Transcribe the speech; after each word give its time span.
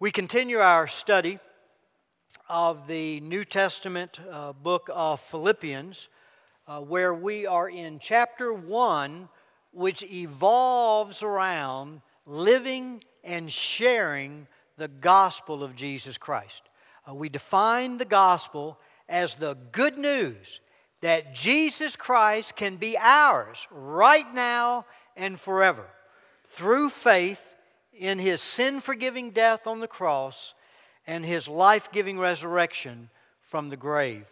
We 0.00 0.12
continue 0.12 0.60
our 0.60 0.86
study 0.86 1.40
of 2.48 2.86
the 2.86 3.18
New 3.18 3.42
Testament 3.42 4.20
uh, 4.30 4.52
book 4.52 4.88
of 4.94 5.18
Philippians, 5.18 6.08
uh, 6.68 6.78
where 6.82 7.12
we 7.12 7.48
are 7.48 7.68
in 7.68 7.98
chapter 7.98 8.52
1, 8.52 9.28
which 9.72 10.04
evolves 10.04 11.24
around 11.24 12.02
living 12.26 13.02
and 13.24 13.50
sharing 13.50 14.46
the 14.76 14.86
gospel 14.86 15.64
of 15.64 15.74
Jesus 15.74 16.16
Christ. 16.16 16.62
Uh, 17.10 17.16
we 17.16 17.28
define 17.28 17.96
the 17.96 18.04
gospel 18.04 18.78
as 19.08 19.34
the 19.34 19.58
good 19.72 19.98
news 19.98 20.60
that 21.00 21.34
Jesus 21.34 21.96
Christ 21.96 22.54
can 22.54 22.76
be 22.76 22.96
ours 22.96 23.66
right 23.72 24.32
now 24.32 24.86
and 25.16 25.40
forever 25.40 25.86
through 26.44 26.90
faith 26.90 27.56
in 27.98 28.18
his 28.18 28.40
sin 28.40 28.80
forgiving 28.80 29.30
death 29.30 29.66
on 29.66 29.80
the 29.80 29.88
cross 29.88 30.54
and 31.06 31.24
his 31.24 31.48
life 31.48 31.90
giving 31.90 32.18
resurrection 32.18 33.10
from 33.40 33.70
the 33.70 33.76
grave. 33.76 34.26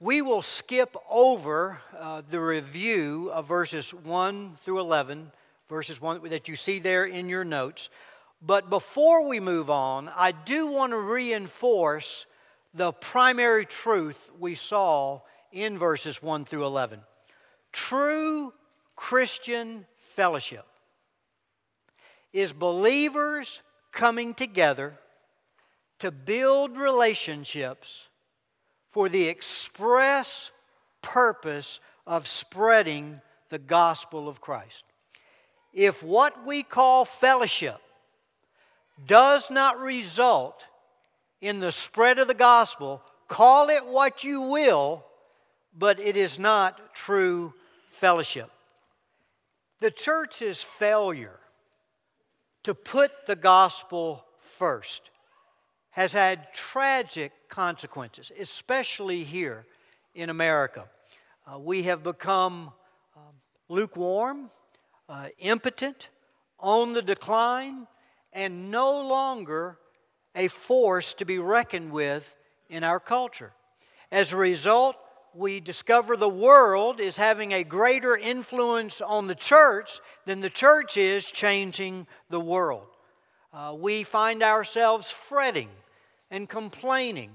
We 0.00 0.22
will 0.22 0.42
skip 0.42 0.96
over 1.10 1.80
uh, 1.98 2.22
the 2.30 2.40
review 2.40 3.30
of 3.32 3.48
verses 3.48 3.92
1 3.92 4.56
through 4.58 4.78
11, 4.78 5.32
verses 5.68 6.00
1 6.00 6.28
that 6.28 6.46
you 6.46 6.54
see 6.54 6.78
there 6.78 7.04
in 7.04 7.28
your 7.28 7.42
notes. 7.42 7.90
But 8.40 8.70
before 8.70 9.26
we 9.26 9.40
move 9.40 9.70
on, 9.70 10.08
I 10.14 10.30
do 10.30 10.68
want 10.68 10.92
to 10.92 10.98
reinforce 10.98 12.26
the 12.72 12.92
primary 12.92 13.66
truth 13.66 14.30
we 14.38 14.54
saw 14.54 15.22
in 15.50 15.78
verses 15.78 16.22
1 16.22 16.44
through 16.44 16.64
11. 16.64 17.00
True 17.72 18.52
Christian 18.94 19.84
fellowship 19.96 20.67
is 22.32 22.52
believers 22.52 23.62
coming 23.92 24.34
together 24.34 24.94
to 25.98 26.10
build 26.10 26.78
relationships 26.78 28.08
for 28.90 29.08
the 29.08 29.28
express 29.28 30.50
purpose 31.02 31.80
of 32.06 32.26
spreading 32.26 33.20
the 33.48 33.58
gospel 33.58 34.28
of 34.28 34.40
Christ. 34.40 34.84
If 35.72 36.02
what 36.02 36.46
we 36.46 36.62
call 36.62 37.04
fellowship 37.04 37.80
does 39.06 39.50
not 39.50 39.78
result 39.78 40.66
in 41.40 41.60
the 41.60 41.72
spread 41.72 42.18
of 42.18 42.28
the 42.28 42.34
gospel, 42.34 43.02
call 43.28 43.68
it 43.68 43.86
what 43.86 44.24
you 44.24 44.42
will, 44.42 45.04
but 45.76 46.00
it 46.00 46.16
is 46.16 46.38
not 46.38 46.94
true 46.94 47.52
fellowship. 47.88 48.50
The 49.80 49.90
church's 49.90 50.62
failure 50.62 51.38
to 52.64 52.74
put 52.74 53.26
the 53.26 53.36
gospel 53.36 54.24
first 54.38 55.10
has 55.90 56.12
had 56.12 56.52
tragic 56.52 57.32
consequences, 57.48 58.30
especially 58.38 59.24
here 59.24 59.66
in 60.14 60.30
America. 60.30 60.88
Uh, 61.46 61.58
we 61.58 61.82
have 61.84 62.02
become 62.02 62.72
um, 63.16 63.22
lukewarm, 63.68 64.50
uh, 65.08 65.28
impotent, 65.38 66.08
on 66.60 66.92
the 66.92 67.02
decline, 67.02 67.86
and 68.32 68.70
no 68.70 69.06
longer 69.08 69.78
a 70.34 70.48
force 70.48 71.14
to 71.14 71.24
be 71.24 71.38
reckoned 71.38 71.90
with 71.90 72.36
in 72.68 72.84
our 72.84 73.00
culture. 73.00 73.52
As 74.12 74.32
a 74.32 74.36
result, 74.36 74.96
we 75.38 75.60
discover 75.60 76.16
the 76.16 76.28
world 76.28 77.00
is 77.00 77.16
having 77.16 77.52
a 77.52 77.62
greater 77.62 78.16
influence 78.16 79.00
on 79.00 79.28
the 79.28 79.34
church 79.34 80.00
than 80.24 80.40
the 80.40 80.50
church 80.50 80.96
is 80.96 81.30
changing 81.30 82.06
the 82.28 82.40
world. 82.40 82.86
Uh, 83.52 83.74
we 83.78 84.02
find 84.02 84.42
ourselves 84.42 85.10
fretting 85.10 85.68
and 86.30 86.48
complaining 86.48 87.30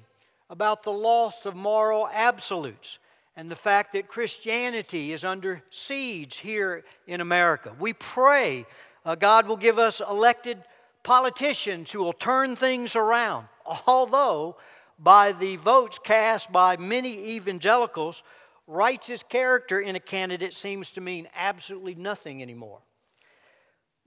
about 0.50 0.84
the 0.84 0.92
loss 0.92 1.46
of 1.46 1.56
moral 1.56 2.09
absolutes 2.14 3.00
and 3.38 3.50
the 3.50 3.56
fact 3.56 3.94
that 3.94 4.08
Christianity 4.08 5.13
is 5.13 5.24
under 5.24 5.63
siege 5.69 6.38
here 6.38 6.84
in 7.08 7.22
America. 7.22 7.74
We 7.80 7.94
pray 7.94 8.66
uh, 9.06 9.16
God 9.16 9.47
will 9.47 9.58
give 9.58 9.80
us 9.80 10.02
elected 10.02 10.62
politicians 11.03 11.92
who 11.92 12.00
will 12.00 12.13
turn 12.13 12.56
things 12.56 12.96
around, 12.96 13.47
although 13.88 14.58
by 15.00 15.31
the 15.31 15.56
votes 15.58 16.00
cast 16.00 16.52
by 16.52 16.78
many 16.78 17.36
evangelicals, 17.36 18.24
righteous 18.68 19.24
character 19.24 19.80
in 19.80 19.96
a 19.96 20.00
candidate 20.00 20.54
seems 20.54 20.92
to 20.92 21.02
mean 21.02 21.28
absolutely 21.36 21.96
nothing 21.96 22.42
anymore. 22.42 22.80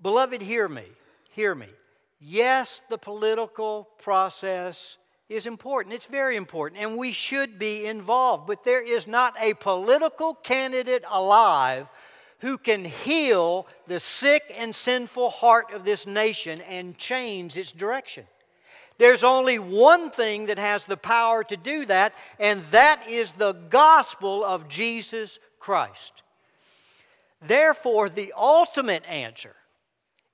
Beloved, 0.01 0.43
hear 0.43 0.69
me. 0.69 0.85
Hear 1.31 1.55
me. 1.55 1.69
Yes, 2.19 2.81
the 2.89 2.99
political 2.99 3.89
process 3.99 4.97
is 5.29 5.47
important. 5.47 5.95
It's 5.95 6.07
very 6.07 6.37
important, 6.37 6.81
and 6.81 6.97
we 6.97 7.13
should 7.13 7.59
be 7.59 7.87
involved. 7.87 8.47
But 8.47 8.65
there 8.65 8.83
is 8.83 9.07
not 9.07 9.35
a 9.41 9.55
political 9.55 10.35
candidate 10.35 11.05
alive 11.11 11.89
who 12.41 12.59
can 12.59 12.85
heal 12.85 13.67
the 13.87 13.99
sick 13.99 14.55
and 14.57 14.75
sinful 14.75 15.31
heart 15.31 15.73
of 15.73 15.85
this 15.85 16.07
nation 16.07 16.61
and 16.63 16.97
change 16.97 17.57
its 17.57 17.73
direction. 17.73 18.25
There's 18.99 19.25
only 19.25 19.59
one 19.59 20.11
thing 20.11 20.47
that 20.47 20.59
has 20.59 20.87
the 20.87 20.97
power 20.97 21.45
to 21.45 21.57
do 21.57 21.85
that, 21.87 22.15
and 22.39 22.63
that 22.71 23.03
is 23.09 23.33
the 23.33 23.53
gospel 23.53 24.43
of 24.45 24.69
Jesus 24.69 25.39
Christ. 25.59 26.23
Therefore, 27.43 28.09
the 28.09 28.33
ultimate 28.37 29.09
answer 29.09 29.55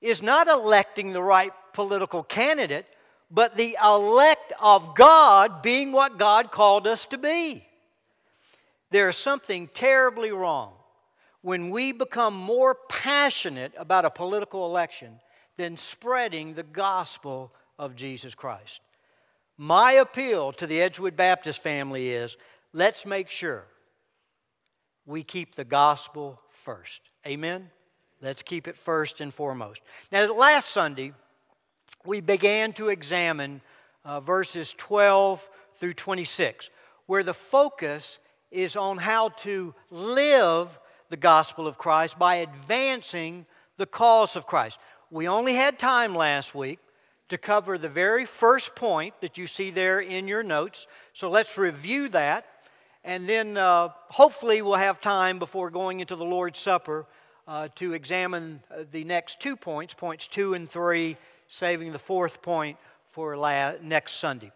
is 0.01 0.21
not 0.21 0.47
electing 0.47 1.11
the 1.11 1.21
right 1.21 1.51
political 1.73 2.23
candidate, 2.23 2.85
but 3.29 3.57
the 3.57 3.77
elect 3.83 4.53
of 4.61 4.95
God 4.95 5.61
being 5.61 5.91
what 5.91 6.17
God 6.17 6.51
called 6.51 6.87
us 6.87 7.05
to 7.07 7.17
be. 7.17 7.65
There's 8.91 9.17
something 9.17 9.67
terribly 9.67 10.31
wrong 10.31 10.73
when 11.41 11.71
we 11.71 11.91
become 11.91 12.35
more 12.35 12.75
passionate 12.87 13.73
about 13.77 14.05
a 14.05 14.09
political 14.09 14.65
election 14.65 15.19
than 15.57 15.77
spreading 15.77 16.53
the 16.53 16.63
gospel 16.63 17.53
of 17.83 17.95
Jesus 17.97 18.33
Christ. 18.33 18.79
My 19.57 19.93
appeal 19.93 20.53
to 20.53 20.65
the 20.65 20.81
Edgewood 20.81 21.17
Baptist 21.17 21.61
family 21.61 22.09
is 22.09 22.37
let's 22.71 23.05
make 23.05 23.29
sure 23.29 23.65
we 25.05 25.21
keep 25.21 25.55
the 25.55 25.65
gospel 25.65 26.39
first. 26.49 27.01
Amen? 27.27 27.69
Let's 28.21 28.41
keep 28.41 28.69
it 28.69 28.77
first 28.77 29.19
and 29.19 29.33
foremost. 29.33 29.81
Now, 30.13 30.33
last 30.33 30.69
Sunday, 30.69 31.11
we 32.05 32.21
began 32.21 32.71
to 32.73 32.87
examine 32.87 33.59
uh, 34.05 34.21
verses 34.21 34.73
12 34.75 35.47
through 35.73 35.93
26, 35.93 36.69
where 37.05 37.23
the 37.23 37.33
focus 37.33 38.17
is 38.49 38.77
on 38.77 38.97
how 38.97 39.29
to 39.29 39.75
live 39.91 40.79
the 41.09 41.17
gospel 41.17 41.67
of 41.67 41.77
Christ 41.77 42.17
by 42.17 42.35
advancing 42.35 43.45
the 43.75 43.85
cause 43.85 44.37
of 44.37 44.47
Christ. 44.47 44.79
We 45.11 45.27
only 45.27 45.53
had 45.53 45.77
time 45.77 46.15
last 46.15 46.55
week 46.55 46.79
to 47.33 47.37
cover 47.39 47.79
the 47.79 47.89
very 47.89 48.25
first 48.25 48.75
point 48.75 49.19
that 49.21 49.39
you 49.39 49.47
see 49.47 49.71
there 49.71 49.99
in 49.99 50.27
your 50.27 50.43
notes. 50.43 50.85
So 51.13 51.31
let's 51.31 51.57
review 51.57 52.07
that. 52.09 52.45
And 53.03 53.27
then 53.27 53.57
uh, 53.57 53.89
hopefully 54.09 54.61
we'll 54.61 54.75
have 54.75 55.01
time 55.01 55.39
before 55.39 55.71
going 55.71 55.99
into 55.99 56.15
the 56.15 56.25
Lord's 56.25 56.59
Supper 56.59 57.07
uh, 57.47 57.69
to 57.75 57.93
examine 57.93 58.61
uh, 58.69 58.83
the 58.91 59.03
next 59.03 59.39
two 59.39 59.55
points, 59.55 59.95
points 59.95 60.27
two 60.27 60.53
and 60.53 60.69
three, 60.69 61.17
saving 61.47 61.91
the 61.91 61.97
fourth 61.97 62.43
point 62.43 62.77
for 63.09 63.35
la- 63.35 63.73
next 63.81 64.13
Sunday. 64.13 64.51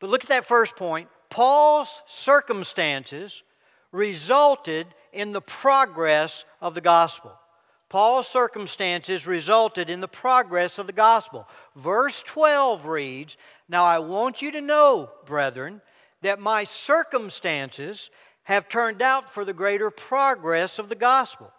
But 0.00 0.10
look 0.10 0.24
at 0.24 0.28
that 0.28 0.44
first 0.44 0.74
point. 0.74 1.08
Paul's 1.30 2.02
circumstances 2.06 3.44
resulted 3.92 4.88
in 5.12 5.32
the 5.32 5.40
progress 5.40 6.44
of 6.60 6.74
the 6.74 6.80
gospel. 6.80 7.38
Paul's 7.96 8.28
circumstances 8.28 9.26
resulted 9.26 9.88
in 9.88 10.02
the 10.02 10.06
progress 10.06 10.78
of 10.78 10.86
the 10.86 10.92
gospel. 10.92 11.48
Verse 11.74 12.22
12 12.24 12.84
reads 12.84 13.38
Now 13.70 13.84
I 13.84 14.00
want 14.00 14.42
you 14.42 14.52
to 14.52 14.60
know, 14.60 15.08
brethren, 15.24 15.80
that 16.20 16.38
my 16.38 16.64
circumstances 16.64 18.10
have 18.42 18.68
turned 18.68 19.00
out 19.00 19.30
for 19.30 19.46
the 19.46 19.54
greater 19.54 19.90
progress 19.90 20.78
of 20.78 20.90
the 20.90 20.94
gospel. 20.94 21.50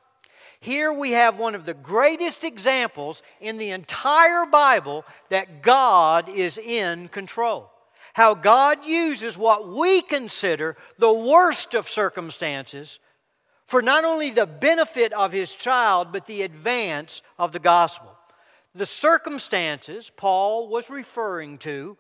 Here 0.60 0.94
we 0.94 1.14
have 1.14 1.40
one 1.40 1.56
of 1.56 1.66
the 1.66 1.74
greatest 1.74 2.44
examples 2.44 3.24
in 3.42 3.58
the 3.58 3.72
entire 3.72 4.46
Bible 4.46 5.06
that 5.30 5.64
God 5.64 6.30
is 6.30 6.60
in 6.60 7.08
control. 7.08 7.72
How 8.14 8.36
God 8.36 8.86
uses 8.86 9.40
what 9.40 9.68
we 9.68 10.04
consider 10.04 10.78
the 11.00 11.12
worst 11.12 11.74
of 11.74 11.90
circumstances 11.90 13.00
for 13.68 13.82
not 13.82 14.04
only 14.04 14.32
the 14.32 14.48
benefit 14.48 15.14
of 15.14 15.32
his 15.32 15.54
child, 15.54 16.12
but 16.12 16.26
the 16.26 16.42
advance 16.42 17.22
of 17.38 17.52
the 17.52 17.60
gospel. 17.60 18.18
The 18.74 18.86
circumstances 18.86 20.10
Paul 20.16 20.70
was 20.70 20.90
referring 20.90 21.58
to 21.60 21.98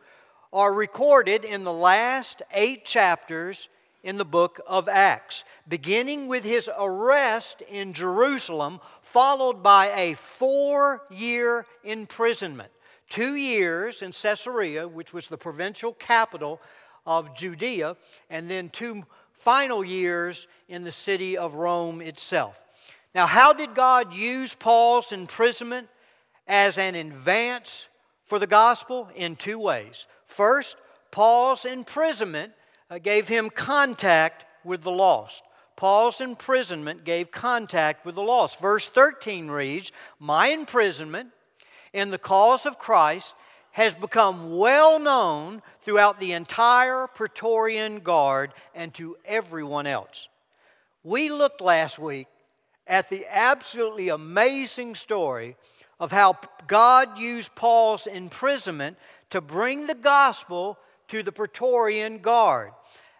are 0.53 0.73
recorded 0.73 1.43
in 1.43 1.65
the 1.65 1.73
last 1.73 2.41
eight 2.53 2.85
chapters 2.85 3.67
in 4.01 4.17
the 4.17 4.25
book 4.25 4.61
of 4.65 4.87
Acts, 4.87 5.43
beginning 5.67 6.27
with 6.27 6.45
his 6.45 6.69
arrest 6.79 7.61
in 7.63 7.91
Jerusalem, 7.91 8.79
followed 9.01 9.61
by 9.61 9.87
a 9.87 10.13
four 10.13 11.03
year 11.09 11.65
imprisonment 11.83 12.71
two 13.09 13.35
years 13.35 14.01
in 14.01 14.11
Caesarea, 14.11 14.87
which 14.87 15.13
was 15.13 15.27
the 15.27 15.37
provincial 15.37 15.93
capital 15.93 16.61
of 17.05 17.35
Judea, 17.35 17.95
and 18.29 18.49
then 18.49 18.69
two 18.69 19.03
final 19.37 19.85
years 19.85 20.47
in 20.67 20.83
the 20.83 20.91
city 20.91 21.37
of 21.37 21.53
Rome 21.53 22.01
itself. 22.01 22.61
Now, 23.15 23.27
how 23.27 23.53
did 23.53 23.73
God 23.73 24.13
use 24.13 24.53
Paul's 24.53 25.13
imprisonment 25.13 25.87
as 26.47 26.77
an 26.77 26.95
advance 26.95 27.87
for 28.25 28.39
the 28.39 28.47
gospel? 28.47 29.09
In 29.15 29.35
two 29.35 29.59
ways. 29.59 30.05
First, 30.25 30.75
Paul's 31.11 31.65
imprisonment 31.65 32.51
uh, 32.89 32.97
gave 32.97 33.27
him 33.27 33.49
contact 33.49 34.45
with 34.65 34.81
the 34.81 34.91
lost. 34.91 35.43
Paul's 35.75 36.19
imprisonment 36.19 37.05
gave 37.05 37.31
contact 37.31 38.05
with 38.05 38.15
the 38.15 38.23
lost. 38.23 38.59
Verse 38.59 38.89
13 38.89 39.47
reads, 39.49 39.91
My 40.19 40.47
imprisonment 40.47 41.29
in 41.93 42.09
the 42.09 42.17
cause 42.17 42.65
of 42.65 42.79
Christ 42.79 43.35
has 43.77 43.93
become 43.93 44.57
well 44.57 44.97
known 44.97 45.61
throughout 45.81 46.19
the 46.19 46.31
entire 46.31 47.05
Praetorian 47.05 47.99
Guard 47.99 48.51
and 48.73 48.91
to 48.95 49.15
everyone 49.23 49.85
else. 49.85 50.29
We 51.03 51.29
looked 51.29 51.61
last 51.61 51.99
week 51.99 52.25
at 52.87 53.07
the 53.11 53.23
absolutely 53.29 54.09
amazing 54.09 54.95
story 54.95 55.55
of 55.99 56.11
how 56.11 56.39
God 56.65 57.19
used 57.19 57.53
Paul's 57.53 58.07
imprisonment 58.07 58.97
to 59.29 59.41
bring 59.41 59.85
the 59.85 59.93
gospel 59.93 60.79
to 61.09 61.21
the 61.21 61.31
Praetorian 61.31 62.17
Guard, 62.17 62.71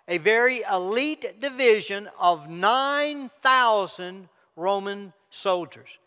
a 0.08 0.18
very 0.18 0.64
elite 0.72 1.40
division 1.40 2.10
of 2.20 2.50
9,000 2.50 4.28
Roman 4.56 5.14
soldiers, 5.30 6.00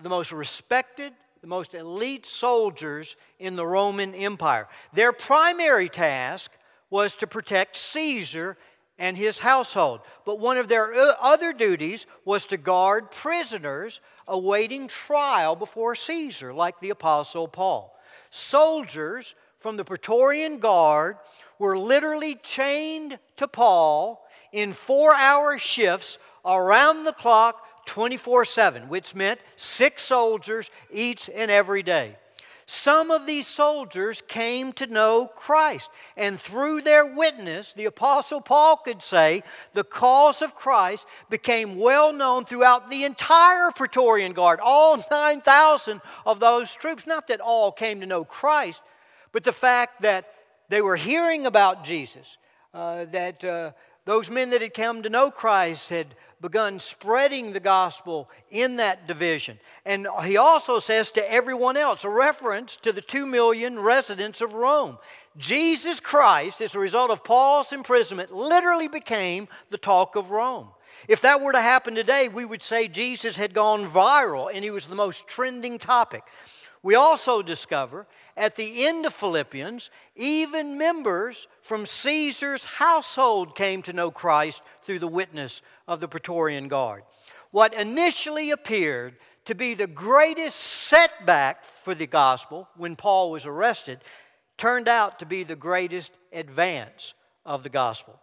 the 0.00 0.08
most 0.08 0.30
respected 0.30 1.14
the 1.40 1.46
most 1.46 1.74
elite 1.74 2.26
soldiers 2.26 3.16
in 3.38 3.56
the 3.56 3.66
Roman 3.66 4.14
Empire. 4.14 4.68
Their 4.92 5.12
primary 5.12 5.88
task 5.88 6.50
was 6.90 7.14
to 7.16 7.26
protect 7.26 7.76
Caesar 7.76 8.56
and 8.98 9.16
his 9.16 9.38
household. 9.38 10.00
But 10.24 10.40
one 10.40 10.56
of 10.56 10.68
their 10.68 10.92
uh, 10.92 11.14
other 11.20 11.52
duties 11.52 12.06
was 12.24 12.44
to 12.46 12.56
guard 12.56 13.10
prisoners 13.10 14.00
awaiting 14.26 14.88
trial 14.88 15.54
before 15.54 15.94
Caesar, 15.94 16.52
like 16.52 16.80
the 16.80 16.90
Apostle 16.90 17.48
Paul. 17.48 17.96
Soldiers 18.30 19.34
from 19.58 19.76
the 19.76 19.84
Praetorian 19.84 20.58
Guard 20.58 21.16
were 21.58 21.78
literally 21.78 22.34
chained 22.36 23.18
to 23.36 23.48
Paul 23.48 24.26
in 24.52 24.72
four 24.72 25.14
hour 25.14 25.58
shifts 25.58 26.18
around 26.44 27.04
the 27.04 27.12
clock 27.12 27.67
24 27.88 28.44
7, 28.44 28.88
which 28.88 29.14
meant 29.14 29.40
six 29.56 30.02
soldiers 30.02 30.70
each 30.90 31.28
and 31.34 31.50
every 31.50 31.82
day. 31.82 32.16
Some 32.66 33.10
of 33.10 33.26
these 33.26 33.46
soldiers 33.46 34.22
came 34.28 34.74
to 34.74 34.86
know 34.86 35.30
Christ, 35.34 35.88
and 36.14 36.38
through 36.38 36.82
their 36.82 37.06
witness, 37.06 37.72
the 37.72 37.86
Apostle 37.86 38.42
Paul 38.42 38.76
could 38.76 39.02
say 39.02 39.42
the 39.72 39.84
cause 39.84 40.42
of 40.42 40.54
Christ 40.54 41.06
became 41.30 41.78
well 41.78 42.12
known 42.12 42.44
throughout 42.44 42.90
the 42.90 43.04
entire 43.04 43.70
Praetorian 43.70 44.34
Guard, 44.34 44.60
all 44.62 45.02
9,000 45.10 46.02
of 46.26 46.40
those 46.40 46.76
troops. 46.76 47.06
Not 47.06 47.26
that 47.28 47.40
all 47.40 47.72
came 47.72 48.00
to 48.00 48.06
know 48.06 48.22
Christ, 48.22 48.82
but 49.32 49.44
the 49.44 49.52
fact 49.52 50.02
that 50.02 50.30
they 50.68 50.82
were 50.82 50.96
hearing 50.96 51.46
about 51.46 51.84
Jesus, 51.84 52.36
uh, 52.74 53.06
that 53.06 53.42
uh, 53.42 53.70
those 54.04 54.30
men 54.30 54.50
that 54.50 54.60
had 54.60 54.74
come 54.74 55.02
to 55.04 55.08
know 55.08 55.30
Christ 55.30 55.88
had 55.88 56.14
begun 56.40 56.78
spreading 56.78 57.52
the 57.52 57.60
gospel 57.60 58.30
in 58.50 58.76
that 58.76 59.06
division. 59.06 59.58
And 59.84 60.06
he 60.24 60.36
also 60.36 60.78
says 60.78 61.10
to 61.12 61.32
everyone 61.32 61.76
else, 61.76 62.04
a 62.04 62.08
reference 62.08 62.76
to 62.78 62.92
the 62.92 63.00
two 63.00 63.26
million 63.26 63.78
residents 63.78 64.40
of 64.40 64.54
Rome. 64.54 64.98
Jesus 65.36 66.00
Christ, 66.00 66.60
as 66.60 66.74
a 66.74 66.78
result 66.78 67.10
of 67.10 67.24
Paul's 67.24 67.72
imprisonment, 67.72 68.32
literally 68.32 68.88
became 68.88 69.48
the 69.70 69.78
talk 69.78 70.16
of 70.16 70.30
Rome. 70.30 70.68
If 71.06 71.20
that 71.22 71.40
were 71.40 71.52
to 71.52 71.60
happen 71.60 71.94
today, 71.94 72.28
we 72.28 72.44
would 72.44 72.62
say 72.62 72.88
Jesus 72.88 73.36
had 73.36 73.54
gone 73.54 73.86
viral 73.86 74.50
and 74.52 74.64
he 74.64 74.70
was 74.70 74.86
the 74.86 74.94
most 74.94 75.26
trending 75.26 75.78
topic. 75.78 76.22
We 76.82 76.94
also 76.94 77.42
discover 77.42 78.06
at 78.36 78.56
the 78.56 78.86
end 78.86 79.04
of 79.04 79.12
Philippians, 79.12 79.90
even 80.14 80.78
members 80.78 81.48
from 81.60 81.86
Caesar's 81.86 82.64
household 82.64 83.56
came 83.56 83.82
to 83.82 83.92
know 83.92 84.10
Christ 84.10 84.62
through 84.82 85.00
the 85.00 85.08
witness 85.08 85.60
of 85.86 86.00
the 86.00 86.08
Praetorian 86.08 86.68
Guard. 86.68 87.02
What 87.50 87.74
initially 87.74 88.50
appeared 88.50 89.16
to 89.46 89.54
be 89.54 89.74
the 89.74 89.86
greatest 89.86 90.58
setback 90.58 91.64
for 91.64 91.94
the 91.94 92.06
gospel 92.06 92.68
when 92.76 92.96
Paul 92.96 93.30
was 93.30 93.46
arrested 93.46 94.00
turned 94.58 94.88
out 94.88 95.18
to 95.18 95.26
be 95.26 95.42
the 95.42 95.56
greatest 95.56 96.12
advance 96.32 97.14
of 97.46 97.62
the 97.62 97.70
gospel. 97.70 98.20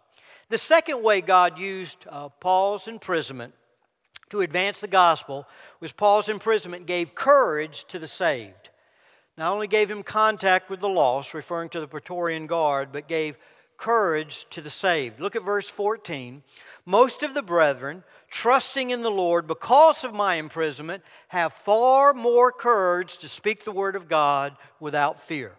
The 0.48 0.58
second 0.58 1.02
way 1.02 1.20
God 1.20 1.58
used 1.58 2.06
uh, 2.08 2.28
Paul's 2.28 2.86
imprisonment 2.86 3.54
to 4.30 4.40
advance 4.40 4.80
the 4.80 4.88
gospel 4.88 5.46
was 5.80 5.92
Paul's 5.92 6.28
imprisonment 6.28 6.86
gave 6.86 7.14
courage 7.14 7.84
to 7.86 7.98
the 7.98 8.08
saved. 8.08 8.70
Not 9.38 9.52
only 9.52 9.68
gave 9.68 9.90
him 9.90 10.02
contact 10.02 10.70
with 10.70 10.80
the 10.80 10.88
lost, 10.88 11.34
referring 11.34 11.68
to 11.70 11.80
the 11.80 11.88
Praetorian 11.88 12.46
Guard, 12.46 12.88
but 12.92 13.08
gave 13.08 13.38
courage 13.76 14.46
to 14.50 14.60
the 14.60 14.70
saved. 14.70 15.20
Look 15.20 15.36
at 15.36 15.44
verse 15.44 15.68
14. 15.68 16.42
Most 16.86 17.22
of 17.22 17.34
the 17.34 17.42
brethren, 17.42 18.04
trusting 18.30 18.90
in 18.90 19.02
the 19.02 19.10
Lord 19.10 19.46
because 19.46 20.04
of 20.04 20.14
my 20.14 20.36
imprisonment, 20.36 21.02
have 21.28 21.52
far 21.52 22.14
more 22.14 22.50
courage 22.50 23.18
to 23.18 23.28
speak 23.28 23.64
the 23.64 23.72
word 23.72 23.96
of 23.96 24.08
God 24.08 24.56
without 24.80 25.20
fear. 25.20 25.52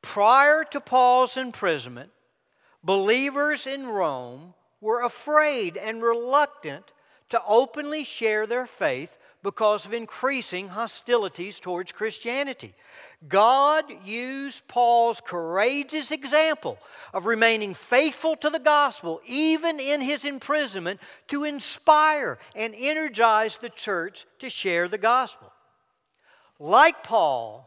Prior 0.00 0.64
to 0.64 0.80
Paul's 0.80 1.36
imprisonment, 1.36 2.10
believers 2.82 3.66
in 3.66 3.86
Rome 3.86 4.54
were 4.80 5.02
afraid 5.02 5.76
and 5.76 6.02
reluctant 6.02 6.91
to 7.32 7.42
openly 7.48 8.04
share 8.04 8.46
their 8.46 8.66
faith 8.66 9.16
because 9.42 9.86
of 9.86 9.94
increasing 9.94 10.68
hostilities 10.68 11.58
towards 11.58 11.90
Christianity. 11.90 12.74
God 13.26 13.86
used 14.04 14.68
Paul's 14.68 15.22
courageous 15.22 16.10
example 16.10 16.76
of 17.14 17.24
remaining 17.24 17.72
faithful 17.72 18.36
to 18.36 18.50
the 18.50 18.58
gospel, 18.58 19.22
even 19.26 19.80
in 19.80 20.02
his 20.02 20.26
imprisonment, 20.26 21.00
to 21.28 21.44
inspire 21.44 22.38
and 22.54 22.74
energize 22.76 23.56
the 23.56 23.70
church 23.70 24.26
to 24.40 24.50
share 24.50 24.86
the 24.86 24.98
gospel. 24.98 25.50
Like 26.58 27.02
Paul, 27.02 27.66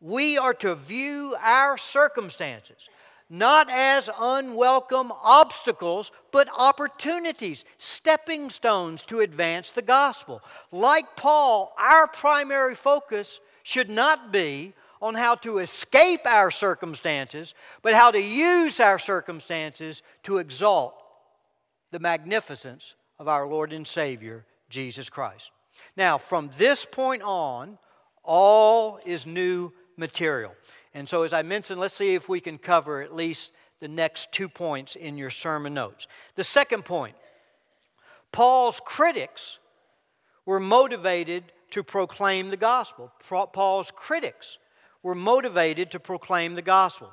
we 0.00 0.38
are 0.38 0.54
to 0.54 0.74
view 0.74 1.36
our 1.42 1.76
circumstances 1.76 2.88
not 3.28 3.68
as 3.70 4.08
unwelcome 4.20 5.12
obstacles, 5.22 6.12
but 6.30 6.48
opportunities, 6.56 7.64
stepping 7.76 8.50
stones 8.50 9.02
to 9.02 9.20
advance 9.20 9.70
the 9.70 9.82
gospel. 9.82 10.42
Like 10.70 11.16
Paul, 11.16 11.74
our 11.78 12.06
primary 12.06 12.74
focus 12.74 13.40
should 13.62 13.90
not 13.90 14.32
be 14.32 14.74
on 15.02 15.14
how 15.14 15.34
to 15.34 15.58
escape 15.58 16.20
our 16.24 16.50
circumstances, 16.50 17.54
but 17.82 17.94
how 17.94 18.10
to 18.10 18.20
use 18.20 18.80
our 18.80 18.98
circumstances 18.98 20.02
to 20.22 20.38
exalt 20.38 20.94
the 21.90 21.98
magnificence 21.98 22.94
of 23.18 23.28
our 23.28 23.46
Lord 23.46 23.72
and 23.72 23.86
Savior, 23.86 24.44
Jesus 24.68 25.10
Christ. 25.10 25.50
Now, 25.96 26.18
from 26.18 26.50
this 26.56 26.84
point 26.84 27.22
on, 27.22 27.78
all 28.22 28.98
is 29.04 29.26
new 29.26 29.72
material. 29.96 30.54
And 30.96 31.06
so, 31.06 31.24
as 31.24 31.34
I 31.34 31.42
mentioned, 31.42 31.78
let's 31.78 31.92
see 31.92 32.14
if 32.14 32.26
we 32.26 32.40
can 32.40 32.56
cover 32.56 33.02
at 33.02 33.14
least 33.14 33.52
the 33.80 33.86
next 33.86 34.32
two 34.32 34.48
points 34.48 34.96
in 34.96 35.18
your 35.18 35.28
sermon 35.28 35.74
notes. 35.74 36.06
The 36.36 36.42
second 36.42 36.86
point 36.86 37.14
Paul's 38.32 38.80
critics 38.82 39.58
were 40.46 40.58
motivated 40.58 41.52
to 41.72 41.84
proclaim 41.84 42.48
the 42.48 42.56
gospel. 42.56 43.12
Paul's 43.52 43.92
critics 43.94 44.56
were 45.02 45.14
motivated 45.14 45.90
to 45.90 46.00
proclaim 46.00 46.54
the 46.54 46.62
gospel. 46.62 47.12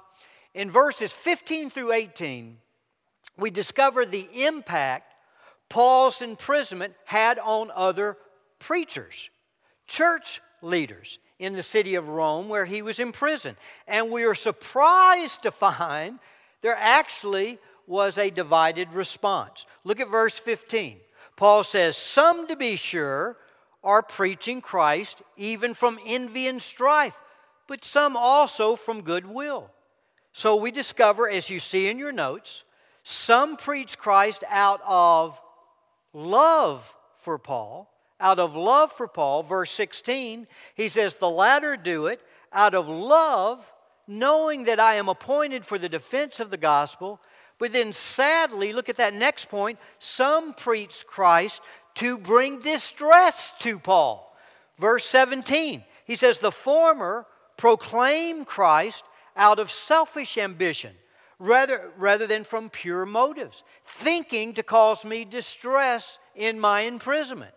In 0.53 0.71
verses 0.71 1.11
15 1.11 1.69
through 1.69 1.91
18, 1.91 2.59
we 3.37 3.49
discover 3.49 4.05
the 4.05 4.45
impact 4.45 5.13
Paul's 5.67 6.21
imprisonment 6.21 6.93
had 7.03 7.37
on 7.37 7.69
other 7.75 8.15
preachers, 8.59 9.29
church 9.87 10.39
leaders 10.61 11.19
in 11.43 11.53
the 11.53 11.63
city 11.63 11.95
of 11.95 12.07
Rome 12.07 12.47
where 12.47 12.65
he 12.65 12.81
was 12.81 12.99
imprisoned. 12.99 13.57
And 13.87 14.11
we 14.11 14.23
are 14.23 14.35
surprised 14.35 15.43
to 15.43 15.51
find 15.51 16.19
there 16.61 16.77
actually 16.77 17.59
was 17.85 18.17
a 18.17 18.29
divided 18.29 18.93
response. 18.93 19.65
Look 19.83 19.99
at 19.99 20.09
verse 20.09 20.39
15. 20.39 20.97
Paul 21.35 21.63
says, 21.63 21.97
Some, 21.97 22.47
to 22.47 22.55
be 22.55 22.75
sure, 22.75 23.37
are 23.83 24.01
preaching 24.01 24.61
Christ 24.61 25.21
even 25.35 25.73
from 25.73 25.99
envy 26.07 26.47
and 26.47 26.61
strife, 26.61 27.19
but 27.67 27.83
some 27.83 28.15
also 28.15 28.75
from 28.75 29.01
goodwill. 29.01 29.69
So 30.31 30.55
we 30.55 30.71
discover, 30.71 31.29
as 31.29 31.49
you 31.49 31.59
see 31.59 31.89
in 31.89 31.99
your 31.99 32.11
notes, 32.11 32.63
some 33.03 33.57
preach 33.57 33.97
Christ 33.97 34.43
out 34.49 34.81
of 34.87 35.39
love 36.13 36.95
for 37.17 37.37
Paul, 37.37 37.92
out 38.23 38.39
of 38.39 38.55
love 38.55 38.91
for 38.91 39.07
Paul, 39.07 39.43
verse 39.43 39.69
16, 39.71 40.47
he 40.75 40.87
says, 40.87 41.15
The 41.15 41.29
latter 41.29 41.75
do 41.75 42.07
it 42.07 42.21
out 42.53 42.73
of 42.73 42.87
love, 42.87 43.71
knowing 44.07 44.63
that 44.63 44.79
I 44.79 44.95
am 44.95 45.09
appointed 45.09 45.65
for 45.65 45.77
the 45.77 45.89
defense 45.89 46.39
of 46.39 46.49
the 46.49 46.57
gospel. 46.57 47.19
But 47.59 47.73
then, 47.73 47.91
sadly, 47.91 48.71
look 48.71 48.87
at 48.87 48.95
that 48.95 49.13
next 49.13 49.49
point 49.49 49.77
some 49.99 50.53
preach 50.53 51.05
Christ 51.05 51.61
to 51.95 52.17
bring 52.17 52.59
distress 52.59 53.51
to 53.59 53.77
Paul. 53.77 54.35
Verse 54.77 55.05
17, 55.05 55.83
he 56.05 56.15
says, 56.15 56.39
The 56.39 56.51
former 56.51 57.27
proclaim 57.57 58.45
Christ 58.45 59.03
out 59.35 59.59
of 59.59 59.69
selfish 59.69 60.37
ambition 60.37 60.95
rather, 61.39 61.91
rather 61.97 62.25
than 62.25 62.45
from 62.45 62.69
pure 62.69 63.05
motives, 63.05 63.63
thinking 63.83 64.53
to 64.53 64.63
cause 64.63 65.03
me 65.03 65.25
distress 65.25 66.19
in 66.35 66.57
my 66.57 66.81
imprisonment. 66.81 67.53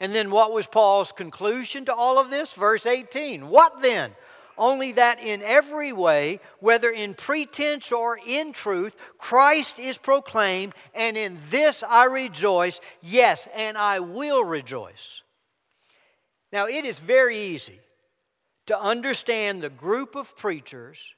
And 0.00 0.14
then 0.14 0.30
what 0.30 0.52
was 0.52 0.66
Paul's 0.66 1.12
conclusion 1.12 1.84
to 1.84 1.94
all 1.94 2.18
of 2.18 2.30
this? 2.30 2.54
Verse 2.54 2.86
18. 2.86 3.48
What 3.48 3.82
then? 3.82 4.12
Only 4.56 4.92
that 4.92 5.22
in 5.22 5.40
every 5.42 5.92
way, 5.92 6.40
whether 6.58 6.90
in 6.90 7.14
pretense 7.14 7.92
or 7.92 8.18
in 8.26 8.52
truth, 8.52 8.96
Christ 9.16 9.78
is 9.78 9.96
proclaimed, 9.96 10.74
and 10.94 11.16
in 11.16 11.38
this 11.48 11.82
I 11.82 12.04
rejoice. 12.04 12.80
Yes, 13.00 13.48
and 13.54 13.78
I 13.78 14.00
will 14.00 14.44
rejoice. 14.44 15.22
Now, 16.52 16.66
it 16.66 16.84
is 16.84 16.98
very 16.98 17.38
easy 17.38 17.80
to 18.66 18.78
understand 18.78 19.62
the 19.62 19.70
group 19.70 20.14
of 20.14 20.36
preachers 20.36 21.14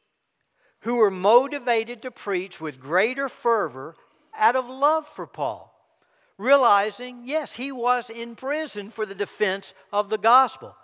who 0.80 0.96
were 0.96 1.10
motivated 1.10 2.02
to 2.02 2.10
preach 2.10 2.60
with 2.60 2.80
greater 2.80 3.28
fervor 3.28 3.96
out 4.36 4.56
of 4.56 4.68
love 4.68 5.06
for 5.06 5.26
Paul 5.26 5.71
realizing, 6.38 7.22
yes, 7.24 7.54
he 7.54 7.72
was 7.72 8.10
in 8.10 8.34
prison 8.34 8.90
for 8.90 9.06
the 9.06 9.14
defense 9.14 9.74
of 9.92 10.08
the 10.08 10.18
gospel. 10.18 10.76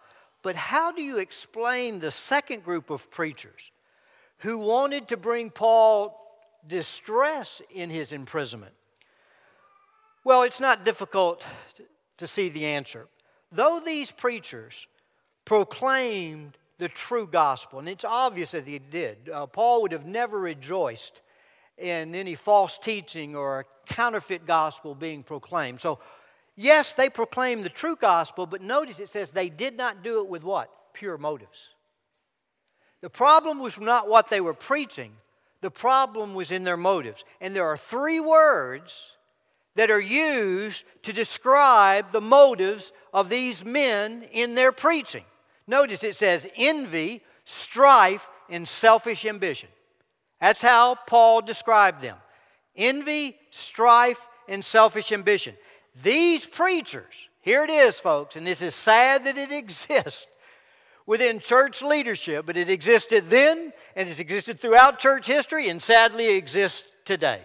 But 0.43 0.57
how 0.57 0.93
do 0.93 1.03
you 1.03 1.19
explain 1.19 1.99
the 1.99 2.11
second 2.11 2.65
group 2.65 2.91
of 2.91 3.11
preachers 3.11 3.71
who 4.39 4.59
wanted 4.59 5.09
to 5.09 5.17
bring 5.17 5.51
Paul 5.51 6.19
distress 6.67 7.61
in 7.71 7.91
his 7.91 8.13
imprisonment? 8.13 8.75
Well, 10.25 10.43
it's 10.43 10.61
not 10.61 10.85
difficult 10.85 11.45
to 12.19 12.27
see 12.27 12.49
the 12.49 12.67
answer. 12.67 13.09
Though 13.51 13.81
these 13.85 14.13
preachers 14.13 14.87
proclaimed 15.45 16.59
the 16.77 16.89
true 16.89 17.27
gospel, 17.27 17.79
and 17.79 17.89
it's 17.89 18.05
obvious 18.05 18.51
that 18.53 18.67
they 18.67 18.79
did, 18.79 19.29
uh, 19.33 19.47
Paul 19.47 19.83
would 19.83 19.93
have 19.93 20.07
never 20.07 20.39
rejoiced 20.39 21.23
in 21.79 22.15
any 22.15 22.35
false 22.35 22.79
teaching 22.79 23.37
or 23.37 23.67
counterfeit 23.87 24.47
gospel 24.47 24.95
being 24.95 25.23
proclaimed. 25.23 25.81
So, 25.81 25.99
yes, 26.57 26.93
they 26.93 27.09
proclaimed 27.09 27.65
the 27.65 27.71
true 27.71 27.97
gospel, 27.97 28.47
but 28.47 28.63
notice 28.63 29.01
it 29.01 29.09
says 29.09 29.31
they 29.31 29.49
did 29.49 29.77
not 29.77 30.03
do 30.03 30.21
it 30.21 30.29
with 30.29 30.45
what? 30.45 30.71
Pure 30.93 31.19
motives. 31.19 31.71
The 33.01 33.11
problem 33.11 33.61
was 33.61 33.79
not 33.79 34.09
what 34.09 34.29
they 34.29 34.41
were 34.41 34.55
preaching, 34.55 35.13
the 35.61 35.71
problem 35.71 36.35
was 36.35 36.53
in 36.53 36.65
their 36.65 36.77
motives. 36.77 37.25
And 37.41 37.55
there 37.55 37.67
are 37.67 37.77
three 37.77 38.21
words 38.21 39.17
that 39.75 39.91
are 39.91 40.01
used 40.01 40.85
to 41.03 41.13
describe 41.13 42.11
the 42.11 42.21
motives 42.21 42.93
of 43.13 43.29
these 43.29 43.65
men 43.65 44.25
in 44.33 44.55
their 44.55 44.73
preaching. 44.73 45.25
Notice 45.67 46.03
it 46.03 46.17
says 46.17 46.49
envy, 46.57 47.23
strife, 47.45 48.29
and 48.49 48.67
selfish 48.67 49.25
ambition. 49.25 49.69
That's 50.41 50.63
how 50.63 50.95
Paul 50.95 51.43
described 51.43 52.03
them 52.03 52.17
envy, 52.77 53.37
strife, 53.51 54.29
and 54.49 54.65
selfish 54.65 55.11
ambition. 55.11 55.55
These 56.03 56.47
preachers, 56.47 57.29
here 57.41 57.65
it 57.65 57.71
is, 57.71 57.99
folks, 57.99 58.37
and 58.37 58.47
this 58.47 58.63
is 58.63 58.75
sad 58.75 59.25
that 59.25 59.37
it 59.37 59.51
exists 59.53 60.27
within 61.07 61.41
church 61.41 61.83
leadership, 61.83 62.47
but 62.47 62.57
it 62.57 62.71
existed 62.71 63.31
then 63.31 63.73
and 63.97 64.09
it's 64.09 64.21
existed 64.21 64.61
throughout 64.61 64.99
church 64.99 65.27
history 65.27 65.69
and 65.69 65.83
sadly 65.83 66.37
exists 66.37 66.89
today. 67.05 67.41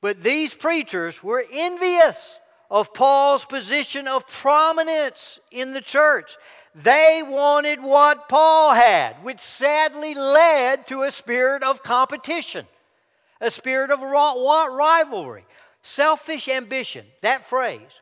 But 0.00 0.22
these 0.22 0.52
preachers 0.52 1.22
were 1.22 1.44
envious 1.50 2.38
of 2.70 2.92
Paul's 2.92 3.44
position 3.44 4.06
of 4.08 4.26
prominence 4.28 5.40
in 5.50 5.72
the 5.72 5.80
church. 5.80 6.36
They 6.74 7.22
wanted 7.26 7.82
what 7.82 8.28
Paul 8.28 8.74
had, 8.74 9.22
which 9.22 9.40
sadly 9.40 10.14
led 10.14 10.86
to 10.86 11.02
a 11.02 11.10
spirit 11.10 11.62
of 11.62 11.82
competition, 11.82 12.66
a 13.40 13.50
spirit 13.50 13.90
of 13.90 14.00
rivalry, 14.00 15.44
selfish 15.82 16.48
ambition. 16.48 17.06
That 17.20 17.44
phrase 17.44 18.00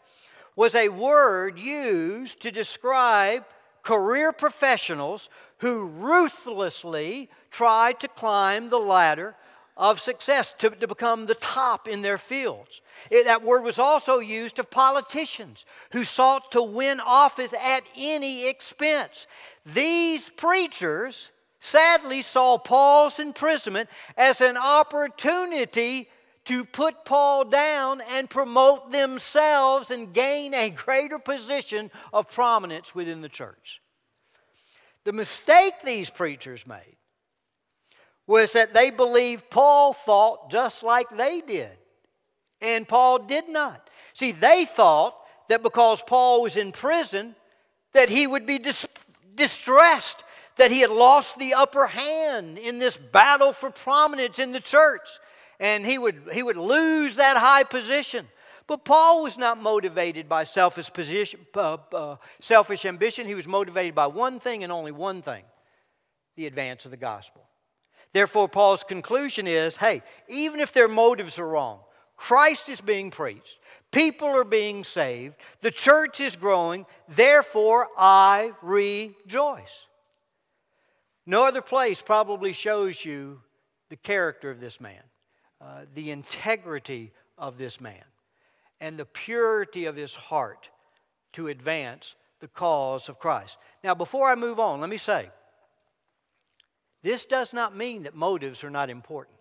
was 0.55 0.75
a 0.75 0.89
word 0.89 1.59
used 1.59 2.41
to 2.43 2.53
describe 2.53 3.45
career 3.83 4.33
professionals 4.33 5.29
who 5.59 5.87
ruthlessly 5.87 7.29
tried 7.51 7.99
to 8.01 8.09
climb 8.09 8.69
the 8.69 8.79
ladder 8.79 9.35
of 9.81 9.99
success, 9.99 10.53
to, 10.59 10.69
to 10.69 10.87
become 10.87 11.25
the 11.25 11.35
top 11.35 11.89
in 11.89 12.03
their 12.03 12.19
fields. 12.19 12.83
It, 13.11 13.25
that 13.25 13.43
word 13.43 13.65
was 13.65 13.79
also 13.79 14.19
used 14.19 14.59
of 14.59 14.71
politicians 14.71 15.65
who 15.93 16.05
sought 16.05 16.53
to 16.53 16.63
win 16.63 17.01
office 17.01 17.55
at 17.55 17.83
any 17.97 18.47
expense. 18.47 19.27
These 19.65 20.29
preachers 20.29 21.31
sadly 21.61 22.21
saw 22.21 22.59
Paul's 22.59 23.19
imprisonment 23.19 23.89
as 24.19 24.43
an 24.43 24.59
opportunity 24.59 26.09
to 26.45 26.65
put 26.67 27.07
Paul 27.07 27.47
down 27.47 28.03
and 28.13 28.29
promote 28.29 28.93
themselves 28.93 29.91
and 29.91 30.13
gain 30.13 30.53
a 30.53 30.69
greater 30.69 31.19
position 31.19 31.91
of 32.13 32.31
prominence 32.31 32.95
within 32.95 33.23
the 33.23 33.29
church. 33.31 33.81
The 35.05 35.13
mistake 35.15 35.75
these 35.83 36.11
preachers 36.11 36.67
made 36.67 36.97
was 38.31 38.53
that 38.53 38.73
they 38.73 38.91
believed 38.91 39.51
Paul 39.51 39.93
thought 39.93 40.53
just 40.53 40.85
like 40.85 41.09
they 41.09 41.41
did. 41.41 41.77
And 42.61 42.87
Paul 42.87 43.19
did 43.19 43.49
not. 43.49 43.91
See, 44.15 44.31
they 44.31 44.65
thought 44.65 45.17
that 45.49 45.65
because 45.65 46.01
Paul 46.07 46.43
was 46.43 46.57
in 46.57 46.71
prison, 46.71 47.35
that 47.93 48.09
he 48.09 48.29
would 48.29 48.47
be 48.47 48.61
dis- 48.61 48.87
distressed, 49.35 50.23
that 50.59 50.71
he 50.71 50.79
had 50.79 50.91
lost 50.91 51.41
the 51.41 51.55
upper 51.55 51.89
hand 51.89 52.57
in 52.57 52.79
this 52.79 52.97
battle 52.97 53.53
for 53.53 53.69
prominence 53.69 54.39
in 54.39 54.53
the 54.53 54.61
church, 54.61 55.19
and 55.59 55.85
he 55.85 55.99
would, 55.99 56.29
he 56.33 56.45
would 56.45 56.57
lose 56.57 57.17
that 57.17 57.37
high 57.37 57.65
position. 57.65 58.29
But 58.69 58.85
Paul 58.85 59.25
was 59.25 59.39
not 59.39 59.61
motivated 59.61 60.29
by 60.29 60.45
selfish, 60.45 60.93
position, 60.93 61.41
uh, 61.57 61.79
uh, 61.93 62.17
selfish 62.39 62.85
ambition. 62.85 63.27
He 63.27 63.35
was 63.35 63.49
motivated 63.49 63.97
by 63.97 64.07
one 64.07 64.39
thing 64.39 64.63
and 64.63 64.71
only 64.71 64.93
one 64.93 65.21
thing 65.21 65.43
the 66.37 66.47
advance 66.47 66.85
of 66.85 66.93
the 66.93 66.97
gospel. 66.97 67.50
Therefore, 68.13 68.49
Paul's 68.49 68.85
conclusion 68.85 69.47
is 69.47 69.77
hey, 69.77 70.03
even 70.29 70.61
if 70.61 70.73
their 70.73 70.89
motives 70.89 71.39
are 71.39 71.49
wrong, 71.49 71.81
Christ 72.17 72.69
is 72.69 72.81
being 72.81 73.11
preached, 73.11 73.59
people 73.93 74.29
are 74.29 74.45
being 74.45 74.85
saved, 74.85 75.37
the 75.61 75.71
church 75.71 76.21
is 76.21 76.37
growing, 76.37 76.87
therefore 77.09 77.89
I 77.97 78.53
rejoice. 78.63 79.87
No 81.25 81.47
other 81.47 81.63
place 81.63 82.03
probably 82.03 82.53
shows 82.53 83.05
you 83.05 83.41
the 83.89 83.97
character 83.97 84.51
of 84.51 84.61
this 84.61 84.81
man, 84.81 85.03
uh, 85.61 85.83
the 85.95 86.11
integrity 86.11 87.13
of 87.39 87.57
this 87.57 87.81
man, 87.81 88.05
and 88.81 88.99
the 88.99 89.07
purity 89.07 89.85
of 89.85 89.97
his 89.97 90.15
heart 90.15 90.71
to 91.33 91.49
advance 91.49 92.17
the 92.41 92.49
cause 92.49 93.09
of 93.09 93.19
Christ. 93.19 93.59
Now, 93.85 93.95
before 93.95 94.29
I 94.29 94.35
move 94.35 94.59
on, 94.59 94.81
let 94.81 94.91
me 94.91 94.97
say 94.97 95.31
this 97.03 97.25
does 97.25 97.53
not 97.53 97.77
mean 97.77 98.03
that 98.03 98.15
motives 98.15 98.63
are 98.63 98.71
not 98.71 98.91
important. 98.91 99.37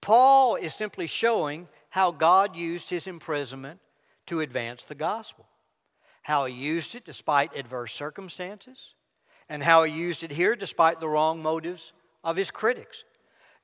Paul 0.00 0.56
is 0.56 0.74
simply 0.74 1.06
showing 1.06 1.68
how 1.90 2.10
God 2.10 2.56
used 2.56 2.90
his 2.90 3.06
imprisonment 3.06 3.80
to 4.26 4.40
advance 4.40 4.82
the 4.82 4.94
gospel, 4.94 5.46
how 6.22 6.46
he 6.46 6.54
used 6.54 6.94
it 6.94 7.04
despite 7.04 7.56
adverse 7.56 7.92
circumstances, 7.92 8.94
and 9.48 9.62
how 9.62 9.84
he 9.84 9.92
used 9.92 10.24
it 10.24 10.32
here 10.32 10.56
despite 10.56 10.98
the 10.98 11.08
wrong 11.08 11.42
motives 11.42 11.92
of 12.24 12.36
his 12.36 12.50
critics. 12.50 13.04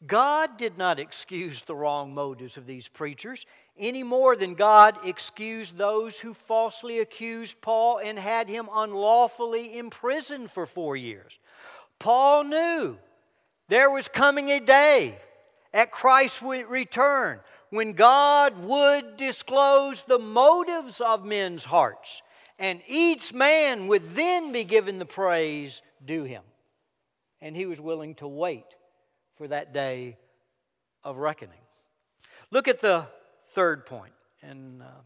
God 0.06 0.56
did 0.56 0.78
not 0.78 1.00
excuse 1.00 1.62
the 1.62 1.74
wrong 1.74 2.14
motives 2.14 2.56
of 2.56 2.66
these 2.66 2.86
preachers 2.86 3.46
any 3.76 4.04
more 4.04 4.36
than 4.36 4.54
God 4.54 4.96
excused 5.04 5.76
those 5.76 6.20
who 6.20 6.34
falsely 6.34 7.00
accused 7.00 7.60
Paul 7.60 7.98
and 7.98 8.18
had 8.18 8.48
him 8.48 8.68
unlawfully 8.72 9.76
imprisoned 9.76 10.50
for 10.50 10.66
four 10.66 10.96
years. 10.96 11.38
Paul 11.98 12.44
knew 12.44 12.98
there 13.68 13.90
was 13.90 14.08
coming 14.08 14.50
a 14.50 14.60
day 14.60 15.18
at 15.72 15.90
Christ's 15.90 16.42
return 16.42 17.40
when 17.70 17.92
God 17.92 18.64
would 18.64 19.16
disclose 19.16 20.02
the 20.02 20.18
motives 20.18 21.00
of 21.00 21.24
men's 21.24 21.64
hearts, 21.64 22.22
and 22.58 22.80
each 22.86 23.34
man 23.34 23.88
would 23.88 24.04
then 24.10 24.52
be 24.52 24.64
given 24.64 24.98
the 24.98 25.06
praise 25.06 25.82
due 26.04 26.24
him. 26.24 26.42
And 27.40 27.54
he 27.54 27.66
was 27.66 27.80
willing 27.80 28.14
to 28.16 28.26
wait 28.26 28.64
for 29.36 29.46
that 29.48 29.72
day 29.72 30.16
of 31.04 31.18
reckoning. 31.18 31.60
Look 32.50 32.68
at 32.68 32.80
the 32.80 33.06
third 33.50 33.86
point 33.86 34.12
in, 34.42 34.82
uh, 34.82 35.02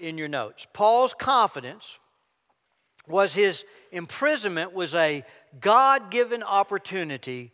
in 0.00 0.18
your 0.18 0.28
notes. 0.28 0.66
Paul's 0.72 1.14
confidence 1.14 1.98
was 3.06 3.34
his 3.34 3.64
imprisonment 3.90 4.72
was 4.72 4.94
a 4.94 5.24
God-given 5.60 6.42
opportunity 6.42 7.52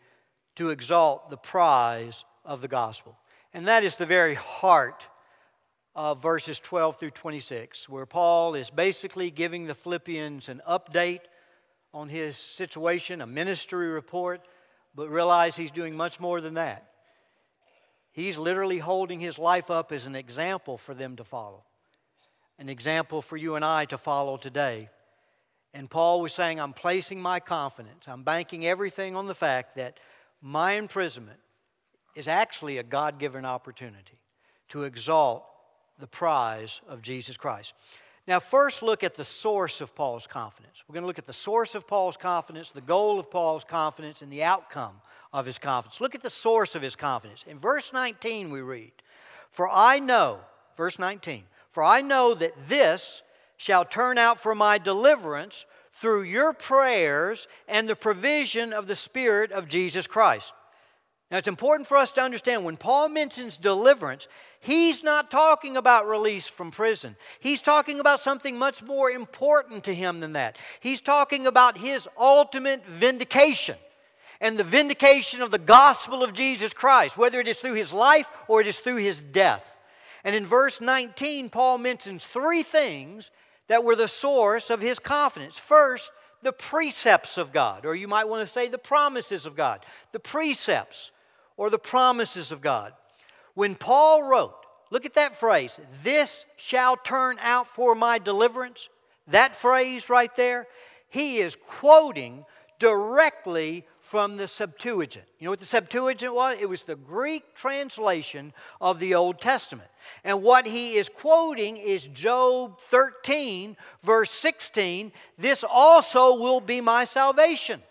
to 0.56 0.70
exalt 0.70 1.30
the 1.30 1.36
prize 1.36 2.24
of 2.44 2.60
the 2.60 2.68
gospel. 2.68 3.16
And 3.52 3.66
that 3.66 3.84
is 3.84 3.96
the 3.96 4.06
very 4.06 4.34
heart 4.34 5.06
of 5.94 6.22
verses 6.22 6.58
12 6.60 6.98
through 6.98 7.10
26, 7.10 7.88
where 7.88 8.06
Paul 8.06 8.54
is 8.54 8.68
basically 8.68 9.30
giving 9.30 9.66
the 9.66 9.74
Philippians 9.74 10.48
an 10.48 10.60
update 10.68 11.20
on 11.94 12.10
his 12.10 12.36
situation, 12.36 13.22
a 13.22 13.26
ministry 13.26 13.88
report, 13.88 14.42
but 14.94 15.08
realize 15.08 15.56
he's 15.56 15.70
doing 15.70 15.96
much 15.96 16.20
more 16.20 16.42
than 16.42 16.54
that. 16.54 16.90
He's 18.12 18.36
literally 18.36 18.78
holding 18.78 19.20
his 19.20 19.38
life 19.38 19.70
up 19.70 19.92
as 19.92 20.06
an 20.06 20.14
example 20.14 20.78
for 20.78 20.94
them 20.94 21.16
to 21.16 21.24
follow, 21.24 21.64
an 22.58 22.68
example 22.68 23.22
for 23.22 23.36
you 23.36 23.56
and 23.56 23.64
I 23.64 23.86
to 23.86 23.98
follow 23.98 24.36
today. 24.36 24.90
And 25.76 25.90
Paul 25.90 26.22
was 26.22 26.32
saying, 26.32 26.58
I'm 26.58 26.72
placing 26.72 27.20
my 27.20 27.38
confidence, 27.38 28.08
I'm 28.08 28.22
banking 28.22 28.66
everything 28.66 29.14
on 29.14 29.26
the 29.26 29.34
fact 29.34 29.76
that 29.76 30.00
my 30.40 30.72
imprisonment 30.72 31.38
is 32.14 32.28
actually 32.28 32.78
a 32.78 32.82
God 32.82 33.18
given 33.18 33.44
opportunity 33.44 34.18
to 34.70 34.84
exalt 34.84 35.44
the 35.98 36.06
prize 36.06 36.80
of 36.88 37.02
Jesus 37.02 37.36
Christ. 37.36 37.74
Now, 38.26 38.40
first 38.40 38.82
look 38.82 39.04
at 39.04 39.16
the 39.16 39.24
source 39.24 39.82
of 39.82 39.94
Paul's 39.94 40.26
confidence. 40.26 40.82
We're 40.88 40.94
going 40.94 41.02
to 41.02 41.08
look 41.08 41.18
at 41.18 41.26
the 41.26 41.34
source 41.34 41.74
of 41.74 41.86
Paul's 41.86 42.16
confidence, 42.16 42.70
the 42.70 42.80
goal 42.80 43.20
of 43.20 43.30
Paul's 43.30 43.64
confidence, 43.64 44.22
and 44.22 44.32
the 44.32 44.44
outcome 44.44 45.02
of 45.30 45.44
his 45.44 45.58
confidence. 45.58 46.00
Look 46.00 46.14
at 46.14 46.22
the 46.22 46.30
source 46.30 46.74
of 46.74 46.80
his 46.80 46.96
confidence. 46.96 47.44
In 47.46 47.58
verse 47.58 47.92
19, 47.92 48.50
we 48.50 48.62
read, 48.62 48.92
For 49.50 49.68
I 49.68 49.98
know, 49.98 50.40
verse 50.74 50.98
19, 50.98 51.44
for 51.70 51.84
I 51.84 52.00
know 52.00 52.32
that 52.32 52.54
this 52.66 53.22
shall 53.56 53.84
turn 53.84 54.18
out 54.18 54.38
for 54.38 54.54
my 54.54 54.78
deliverance 54.78 55.66
through 55.92 56.22
your 56.22 56.52
prayers 56.52 57.48
and 57.68 57.88
the 57.88 57.96
provision 57.96 58.72
of 58.72 58.86
the 58.86 58.96
Spirit 58.96 59.52
of 59.52 59.68
Jesus 59.68 60.06
Christ. 60.06 60.52
Now, 61.30 61.38
it's 61.38 61.48
important 61.48 61.88
for 61.88 61.96
us 61.96 62.12
to 62.12 62.22
understand 62.22 62.64
when 62.64 62.76
Paul 62.76 63.08
mentions 63.08 63.56
deliverance, 63.56 64.28
he's 64.60 65.02
not 65.02 65.30
talking 65.30 65.76
about 65.76 66.06
release 66.06 66.46
from 66.46 66.70
prison. 66.70 67.16
He's 67.40 67.60
talking 67.60 67.98
about 67.98 68.20
something 68.20 68.56
much 68.56 68.82
more 68.82 69.10
important 69.10 69.82
to 69.84 69.94
him 69.94 70.20
than 70.20 70.34
that. 70.34 70.56
He's 70.78 71.00
talking 71.00 71.46
about 71.46 71.78
his 71.78 72.08
ultimate 72.16 72.86
vindication 72.86 73.76
and 74.40 74.56
the 74.56 74.64
vindication 74.64 75.42
of 75.42 75.50
the 75.50 75.58
gospel 75.58 76.22
of 76.22 76.32
Jesus 76.32 76.72
Christ, 76.72 77.16
whether 77.16 77.40
it 77.40 77.48
is 77.48 77.58
through 77.58 77.74
his 77.74 77.92
life 77.92 78.28
or 78.46 78.60
it 78.60 78.66
is 78.68 78.78
through 78.78 78.96
his 78.96 79.20
death. 79.20 79.76
And 80.22 80.36
in 80.36 80.46
verse 80.46 80.80
19, 80.80 81.48
Paul 81.50 81.78
mentions 81.78 82.24
three 82.24 82.62
things 82.62 83.30
that 83.68 83.84
were 83.84 83.96
the 83.96 84.08
source 84.08 84.70
of 84.70 84.80
his 84.80 84.98
confidence. 84.98 85.58
First, 85.58 86.10
the 86.42 86.52
precepts 86.52 87.38
of 87.38 87.52
God, 87.52 87.84
or 87.84 87.94
you 87.94 88.08
might 88.08 88.28
want 88.28 88.46
to 88.46 88.52
say 88.52 88.68
the 88.68 88.78
promises 88.78 89.46
of 89.46 89.56
God. 89.56 89.84
The 90.12 90.20
precepts 90.20 91.10
or 91.56 91.70
the 91.70 91.78
promises 91.78 92.52
of 92.52 92.60
God. 92.60 92.92
When 93.54 93.74
Paul 93.74 94.22
wrote, 94.22 94.54
look 94.90 95.06
at 95.06 95.14
that 95.14 95.34
phrase, 95.34 95.80
this 96.02 96.44
shall 96.56 96.96
turn 96.96 97.38
out 97.40 97.66
for 97.66 97.94
my 97.94 98.18
deliverance, 98.18 98.88
that 99.28 99.56
phrase 99.56 100.08
right 100.08 100.34
there, 100.36 100.68
he 101.08 101.38
is 101.38 101.56
quoting 101.56 102.44
directly 102.78 103.86
from 104.00 104.36
the 104.36 104.46
Septuagint. 104.46 105.24
You 105.38 105.46
know 105.46 105.50
what 105.50 105.58
the 105.58 105.64
Septuagint 105.64 106.34
was? 106.34 106.58
It 106.60 106.68
was 106.68 106.82
the 106.82 106.94
Greek 106.94 107.54
translation 107.54 108.52
of 108.80 109.00
the 109.00 109.14
Old 109.14 109.40
Testament. 109.40 109.88
And 110.24 110.42
what 110.42 110.66
he 110.66 110.94
is 110.94 111.08
quoting 111.08 111.76
is 111.76 112.06
Job 112.08 112.80
13, 112.80 113.76
verse 114.02 114.30
16 114.30 115.12
This 115.38 115.64
also 115.68 116.38
will 116.38 116.60
be 116.60 116.80
my 116.80 117.04
salvation. 117.04 117.82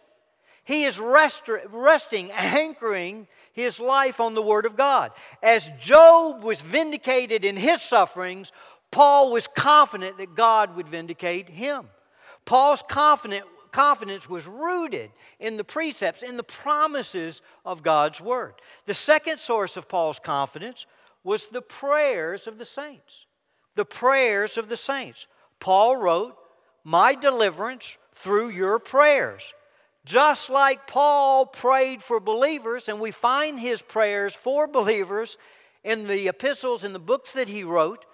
He 0.64 0.84
is 0.84 1.00
rest, 1.00 1.44
resting, 1.70 2.32
anchoring 2.32 3.28
his 3.54 3.80
life 3.80 4.20
on 4.20 4.34
the 4.34 4.42
Word 4.42 4.66
of 4.66 4.76
God. 4.76 5.12
As 5.42 5.70
Job 5.80 6.44
was 6.44 6.62
vindicated 6.62 7.46
in 7.46 7.56
his 7.56 7.82
sufferings, 7.82 8.52
Paul 8.90 9.32
was 9.32 9.48
confident 9.48 10.18
that 10.18 10.36
God 10.36 10.76
would 10.76 10.90
vindicate 10.90 11.50
him. 11.50 11.86
Paul's 12.46 12.84
confident, 12.88 13.46
confidence 13.72 14.30
was 14.30 14.48
rooted 14.48 15.12
in 15.40 15.58
the 15.58 15.64
precepts, 15.64 16.24
in 16.24 16.38
the 16.38 16.44
promises 16.44 17.42
of 17.66 17.84
God's 17.84 18.20
Word. 18.20 18.56
The 18.86 18.94
second 18.94 19.40
source 19.40 19.78
of 19.78 19.88
Paul's 19.88 20.20
confidence 20.20 20.86
was 21.26 21.48
the 21.48 21.62
prayers 21.62 22.48
of 22.48 22.58
the 22.60 22.66
saints. 22.66 23.26
The 23.76 23.84
prayers 23.84 24.58
of 24.58 24.70
the 24.70 24.78
saints. 24.78 25.28
Paul 25.60 25.98
wrote, 25.98 26.38
My 26.86 27.16
deliverance 27.16 27.98
through 28.14 28.50
your 28.50 28.80
prayers. 28.80 29.54
Just 30.06 30.52
like 30.52 30.88
Paul 30.88 31.48
prayed 31.48 32.04
for 32.04 32.20
believers, 32.20 32.88
and 32.88 33.00
we 33.02 33.10
find 33.10 33.60
his 33.60 33.82
prayers 33.82 34.36
for 34.36 34.68
believers 34.68 35.38
in 35.84 36.08
the 36.08 36.28
epistles 36.28 36.84
and 36.84 36.94
the 36.94 37.00
books 37.00 37.34
that 37.34 37.50
he 37.50 37.64
wrote, 37.64 38.06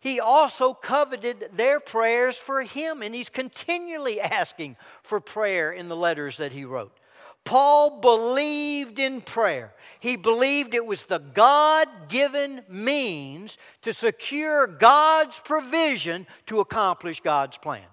he 0.00 0.18
also 0.18 0.74
coveted 0.74 1.48
their 1.52 1.78
prayers 1.78 2.36
for 2.36 2.62
him, 2.62 3.00
and 3.00 3.14
he's 3.14 3.28
continually 3.28 4.20
asking 4.20 4.76
for 5.02 5.20
prayer 5.20 5.72
in 5.72 5.88
the 5.88 5.96
letters 5.96 6.36
that 6.36 6.52
he 6.52 6.64
wrote. 6.64 6.98
Paul 7.46 8.00
believed 8.00 8.98
in 8.98 9.22
prayer. 9.22 9.72
He 10.00 10.16
believed 10.16 10.74
it 10.74 10.84
was 10.84 11.06
the 11.06 11.20
God 11.20 11.88
given 12.08 12.62
means 12.68 13.56
to 13.82 13.94
secure 13.94 14.66
God's 14.66 15.40
provision 15.40 16.26
to 16.46 16.60
accomplish 16.60 17.20
God's 17.20 17.56
plan. 17.56 17.86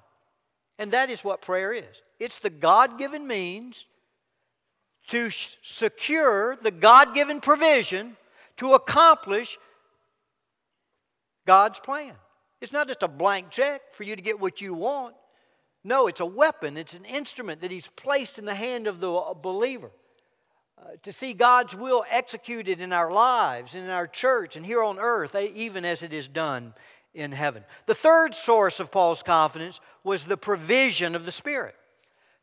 And 0.80 0.92
that 0.92 1.10
is 1.10 1.24
what 1.24 1.42
prayer 1.42 1.72
is 1.72 2.02
it's 2.20 2.40
the 2.40 2.50
God 2.50 2.98
given 2.98 3.28
means 3.28 3.88
to 5.08 5.30
secure 5.30 6.58
the 6.62 6.72
God 6.72 7.14
given 7.14 7.40
provision 7.40 8.18
to 8.58 8.74
accomplish 8.74 9.58
God's 11.46 11.80
plan. 11.80 12.14
It's 12.60 12.74
not 12.74 12.88
just 12.88 13.04
a 13.04 13.08
blank 13.08 13.50
check 13.50 13.82
for 13.92 14.04
you 14.04 14.16
to 14.16 14.22
get 14.22 14.40
what 14.40 14.62
you 14.62 14.74
want. 14.74 15.16
No, 15.84 16.08
it's 16.08 16.22
a 16.22 16.26
weapon, 16.26 16.78
it's 16.78 16.94
an 16.94 17.06
instrument 17.06 17.62
that 17.62 17.72
He's 17.72 17.88
placed 17.88 18.40
in 18.40 18.46
the 18.46 18.56
hand 18.56 18.88
of 18.88 19.02
the 19.02 19.34
believer 19.42 19.92
uh, 20.78 20.92
to 21.04 21.12
see 21.12 21.34
God's 21.34 21.76
will 21.76 22.06
executed 22.10 22.80
in 22.80 22.94
our 22.94 23.12
lives, 23.12 23.76
in 23.76 23.90
our 23.90 24.08
church, 24.08 24.56
and 24.56 24.66
here 24.66 24.82
on 24.82 24.98
earth, 25.00 25.36
even 25.36 25.86
as 25.86 26.04
it 26.04 26.14
is 26.14 26.28
done 26.28 26.74
in 27.14 27.32
heaven. 27.32 27.64
The 27.86 27.96
third 27.96 28.34
source 28.34 28.80
of 28.80 28.92
Paul's 28.92 29.24
confidence 29.24 29.80
was 30.04 30.26
the 30.26 30.38
provision 30.38 31.16
of 31.16 31.26
the 31.26 31.32
Spirit. 31.32 31.76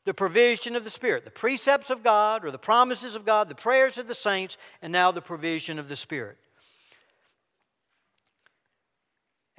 The 0.05 0.15
provision 0.15 0.77
of 0.77 0.85
the 0.85 0.91
Spirit, 0.91 1.25
the 1.25 1.31
precepts 1.31 1.91
of 1.91 2.03
God 2.03 2.45
or 2.45 2.51
the 2.51 2.59
promises 2.59 3.17
of 3.17 3.27
God, 3.27 3.49
the 3.49 3.55
prayers 3.55 3.99
of 3.99 4.09
the 4.09 4.15
saints, 4.15 4.57
and 4.81 4.93
now 4.93 5.11
the 5.11 5.21
provision 5.21 5.79
of 5.79 5.89
the 5.89 5.97
Spirit. 5.97 6.39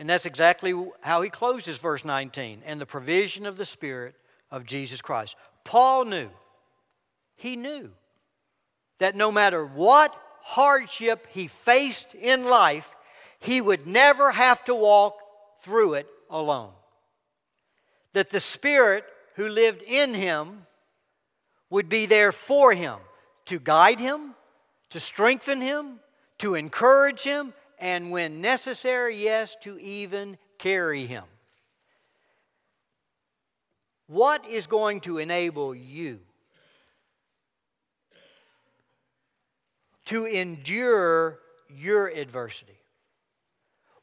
And 0.01 0.09
that's 0.09 0.25
exactly 0.25 0.73
how 1.01 1.21
he 1.21 1.29
closes 1.29 1.77
verse 1.77 2.03
19 2.03 2.63
and 2.65 2.81
the 2.81 2.87
provision 2.87 3.45
of 3.45 3.55
the 3.55 3.67
Spirit 3.67 4.15
of 4.49 4.65
Jesus 4.65 4.99
Christ. 4.99 5.35
Paul 5.63 6.05
knew, 6.05 6.31
he 7.35 7.55
knew 7.55 7.91
that 8.97 9.15
no 9.15 9.31
matter 9.31 9.63
what 9.63 10.19
hardship 10.41 11.27
he 11.29 11.45
faced 11.45 12.15
in 12.15 12.49
life, 12.49 12.95
he 13.37 13.61
would 13.61 13.85
never 13.85 14.31
have 14.31 14.65
to 14.65 14.73
walk 14.73 15.19
through 15.59 15.93
it 15.93 16.07
alone. 16.31 16.71
That 18.13 18.31
the 18.31 18.39
Spirit 18.39 19.05
who 19.35 19.49
lived 19.49 19.83
in 19.83 20.15
him 20.15 20.65
would 21.69 21.89
be 21.89 22.07
there 22.07 22.31
for 22.31 22.73
him 22.73 22.97
to 23.45 23.59
guide 23.59 23.99
him, 23.99 24.33
to 24.89 24.99
strengthen 24.99 25.61
him, 25.61 25.99
to 26.39 26.55
encourage 26.55 27.21
him, 27.21 27.53
and 27.81 28.11
when 28.11 28.41
necessary, 28.41 29.17
yes, 29.17 29.57
to 29.61 29.77
even 29.79 30.37
carry 30.59 31.07
him. 31.07 31.23
What 34.05 34.45
is 34.45 34.67
going 34.67 35.01
to 35.01 35.17
enable 35.17 35.73
you 35.73 36.19
to 40.05 40.25
endure 40.25 41.39
your 41.69 42.07
adversity? 42.07 42.77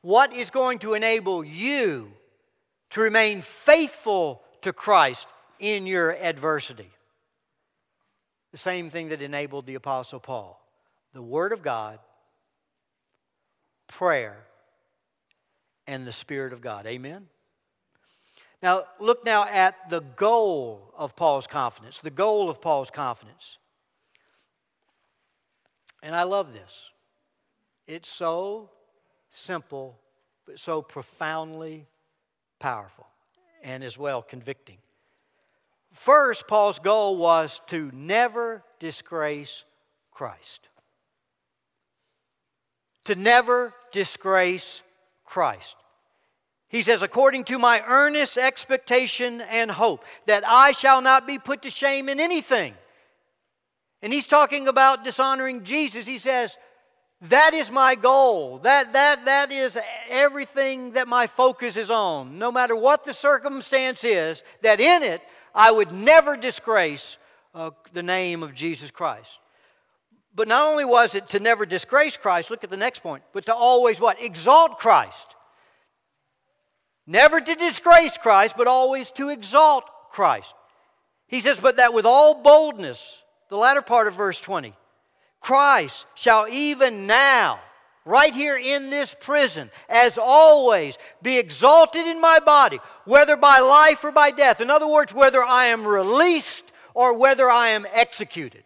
What 0.01 0.33
is 0.33 0.51
going 0.51 0.81
to 0.81 0.95
enable 0.95 1.45
you 1.45 2.11
to 2.91 3.01
remain 3.01 3.43
faithful 3.43 4.43
to 4.63 4.73
Christ 4.73 5.29
in 5.61 5.87
your 5.87 6.17
adversity? 6.17 6.91
The 8.51 8.59
same 8.59 8.91
thing 8.91 9.11
that 9.11 9.23
enabled 9.23 9.67
the 9.67 9.77
Apostle 9.77 10.21
Paul 10.21 10.61
the 11.15 11.23
Word 11.23 11.53
of 11.53 11.63
God 11.63 11.99
prayer, 13.89 14.37
and 15.87 16.07
the 16.07 16.13
Spirit 16.13 16.53
of 16.53 16.61
God. 16.61 16.87
Amen? 16.87 17.27
Now, 18.63 18.85
look 19.01 19.25
now 19.25 19.45
at 19.45 19.89
the 19.89 20.01
goal 20.01 20.93
of 20.97 21.17
Paul's 21.17 21.47
confidence. 21.47 22.01
The 22.01 22.11
goal 22.11 22.51
of 22.51 22.61
Paul's 22.61 22.91
confidence. 22.91 23.59
And 26.03 26.15
I 26.15 26.25
love 26.25 26.53
this. 26.53 26.91
It's 27.87 28.09
so 28.09 28.71
simple, 29.31 29.99
but 30.47 30.59
so 30.59 30.83
profoundly 30.83 31.87
powerful 32.59 33.07
and 33.63 33.83
as 33.83 33.97
well 33.97 34.23
convicting. 34.23 34.79
First, 35.93 36.47
Paul's 36.47 36.79
goal 36.79 37.17
was 37.17 37.61
to 37.69 37.91
never 37.95 38.63
disgrace 38.79 39.65
Christ. 40.11 40.68
To 43.09 43.15
never 43.15 43.73
disgrace 43.91 44.83
Christ. 45.25 45.77
He 46.69 46.83
says, 46.83 47.01
according 47.01 47.45
to 47.45 47.59
my 47.59 47.83
earnest 47.89 48.37
expectation 48.37 49.41
and 49.41 49.71
hope, 49.71 50.05
that 50.27 50.45
I 50.47 50.73
shall 50.73 51.01
not 51.01 51.27
be 51.27 51.39
put 51.39 51.63
to 51.63 51.71
shame 51.71 52.11
in 52.11 52.21
anything. 52.21 52.75
And 54.03 54.13
he's 54.13 54.27
talking 54.27 54.69
about 54.69 55.05
dishonoring 55.05 55.65
Jesus. 55.65 56.07
He 56.07 56.19
says, 56.19 56.59
that 57.23 57.55
is 57.55 57.73
my 57.73 57.95
goal. 57.95 58.59
That, 58.59 58.93
that, 58.93 59.25
that 59.25 59.53
is 59.53 59.79
everything 60.11 60.93
that 60.93 61.09
my 61.09 61.27
focus 61.27 61.79
is 61.79 61.91
on. 61.91 62.39
No 62.39 62.53
matter 62.53 62.77
what 62.77 63.05
the 63.05 63.15
circumstance 63.15 64.05
is, 64.05 64.43
that 64.61 64.81
in 64.81 65.03
it 65.03 65.23
I 65.55 65.71
would 65.71 65.93
never 65.93 66.37
disgrace 66.37 67.17
uh, 67.55 67.71
the 67.95 68.03
name 68.03 68.43
of 68.43 68.55
Jesus 68.55 68.91
Christ. 68.91 69.39
But 70.39 70.47
not 70.47 70.71
only 70.71 70.85
was 70.85 71.17
it 71.17 71.27
to 71.31 71.41
never 71.41 71.67
disgrace 71.67 72.17
Christ, 72.17 72.49
look 72.49 72.63
at 72.63 72.71
the 72.71 72.77
next 72.77 73.01
point, 73.01 73.25
but 73.33 73.47
to 73.47 73.55
always 73.55 74.01
what? 74.01 74.23
Exalt 74.23 74.79
Christ. 74.79 75.35
Never 77.09 77.41
to 77.41 77.55
disgrace 77.57 78.17
Christ, 78.17 78.55
but 78.57 78.69
always 78.69 79.11
to 79.13 79.31
exalt 79.31 79.83
Christ. 80.13 80.55
He 81.27 81.41
says, 81.41 81.59
but 81.59 81.79
that 81.79 81.93
with 81.93 82.07
all 82.07 82.41
boldness, 82.41 83.21
the 83.49 83.57
latter 83.57 83.83
part 83.83 84.07
of 84.07 84.15
verse 84.15 84.39
20, 84.39 84.75
Christ 85.41 86.07
shall 86.15 86.47
even 86.49 87.09
now, 87.09 87.59
right 88.05 88.33
here 88.33 88.57
in 88.57 88.91
this 88.91 89.17
prison, 89.19 89.71
as 89.89 90.19
always, 90.23 90.99
be 91.21 91.37
exalted 91.37 92.07
in 92.07 92.21
my 92.21 92.39
body, 92.39 92.79
whether 93.07 93.37
by 93.37 93.59
life 93.59 94.05
or 94.05 94.13
by 94.13 94.31
death. 94.31 94.61
In 94.61 94.71
other 94.71 94.87
words, 94.87 95.13
whether 95.13 95.43
I 95.43 95.67
am 95.67 95.85
released 95.85 96.73
or 96.95 97.19
whether 97.19 97.51
I 97.51 97.71
am 97.71 97.89
executed. 97.93 98.63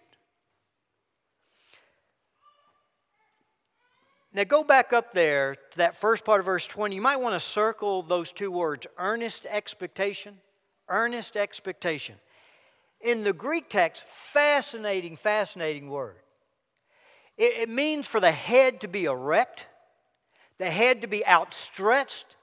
Now, 4.34 4.44
go 4.44 4.64
back 4.64 4.94
up 4.94 5.12
there 5.12 5.56
to 5.72 5.78
that 5.78 5.96
first 5.96 6.24
part 6.24 6.40
of 6.40 6.46
verse 6.46 6.66
20. 6.66 6.94
You 6.94 7.02
might 7.02 7.20
want 7.20 7.34
to 7.34 7.40
circle 7.40 8.02
those 8.02 8.32
two 8.32 8.50
words 8.50 8.86
earnest 8.96 9.46
expectation. 9.46 10.38
Earnest 10.88 11.36
expectation. 11.36 12.16
In 13.00 13.24
the 13.24 13.32
Greek 13.32 13.68
text, 13.68 14.04
fascinating, 14.04 15.16
fascinating 15.16 15.90
word. 15.90 16.16
It, 17.36 17.58
it 17.58 17.68
means 17.68 18.06
for 18.06 18.20
the 18.20 18.32
head 18.32 18.80
to 18.82 18.88
be 18.88 19.04
erect, 19.04 19.66
the 20.58 20.70
head 20.70 21.02
to 21.02 21.06
be 21.06 21.26
outstretched, 21.26 22.36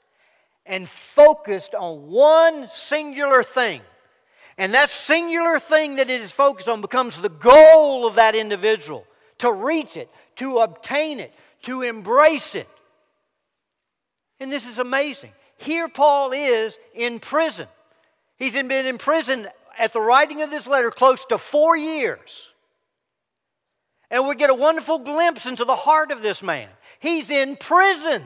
and 0.65 0.88
focused 0.88 1.73
on 1.73 2.10
one 2.10 2.67
singular 2.67 3.41
thing. 3.41 3.82
And 4.58 4.73
that 4.73 4.91
singular 4.91 5.58
thing 5.58 5.95
that 5.95 6.10
it 6.10 6.21
is 6.21 6.32
focused 6.32 6.67
on 6.67 6.82
becomes 6.82 7.19
the 7.19 7.30
goal 7.30 8.06
of 8.06 8.15
that 8.15 8.36
individual 8.36 9.06
to 9.39 9.52
reach 9.52 9.97
it, 9.97 10.10
to 10.36 10.58
obtain 10.58 11.19
it, 11.19 11.34
to 11.63 11.82
embrace 11.82 12.56
it. 12.56 12.69
And 14.39 14.52
this 14.52 14.67
is 14.67 14.80
amazing. 14.80 15.32
Here, 15.58 15.89
Paul 15.89 16.32
is 16.32 16.80
in 16.93 17.19
prison. 17.19 17.67
He's 18.38 18.54
been 18.54 18.72
in 18.72 18.98
prison 18.98 19.48
at 19.78 19.93
the 19.93 20.00
writing 20.00 20.41
of 20.41 20.50
this 20.50 20.67
letter 20.67 20.91
close 20.91 21.26
to 21.26 21.38
four 21.38 21.76
years. 21.76 22.50
And 24.10 24.28
we 24.28 24.36
get 24.36 24.50
a 24.50 24.56
wonderful 24.56 25.00
glimpse 25.00 25.45
into 25.45 25.65
the 25.65 25.76
heart 25.76 26.12
of 26.12 26.22
this 26.22 26.41
man. 26.41 26.69
He's 27.00 27.30
in 27.30 27.58
prison. 27.58 28.24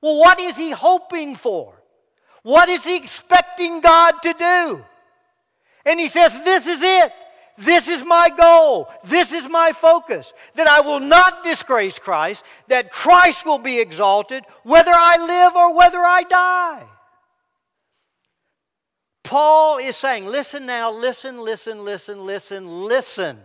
Well, 0.00 0.18
what 0.18 0.38
is 0.38 0.56
he 0.56 0.70
hoping 0.70 1.34
for? 1.34 1.74
What 2.42 2.68
is 2.68 2.84
he 2.84 2.96
expecting 2.96 3.80
God 3.80 4.12
to 4.22 4.32
do? 4.34 4.84
And 5.84 5.98
he 5.98 6.08
says, 6.08 6.32
This 6.44 6.66
is 6.66 6.80
it. 6.82 7.12
This 7.58 7.88
is 7.88 8.04
my 8.04 8.28
goal. 8.38 8.88
This 9.02 9.32
is 9.32 9.48
my 9.48 9.72
focus. 9.74 10.32
That 10.54 10.68
I 10.68 10.80
will 10.80 11.00
not 11.00 11.42
disgrace 11.42 11.98
Christ, 11.98 12.44
that 12.68 12.92
Christ 12.92 13.44
will 13.44 13.58
be 13.58 13.80
exalted 13.80 14.44
whether 14.62 14.92
I 14.94 15.16
live 15.18 15.56
or 15.56 15.76
whether 15.76 15.98
I 15.98 16.22
die. 16.22 16.86
Paul 19.24 19.78
is 19.78 19.96
saying, 19.96 20.26
listen 20.26 20.66
now, 20.66 20.92
listen, 20.92 21.40
listen, 21.40 21.84
listen, 21.84 22.24
listen, 22.24 22.84
listen. 22.84 23.38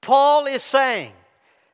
Paul 0.00 0.46
is 0.46 0.62
saying, 0.62 1.12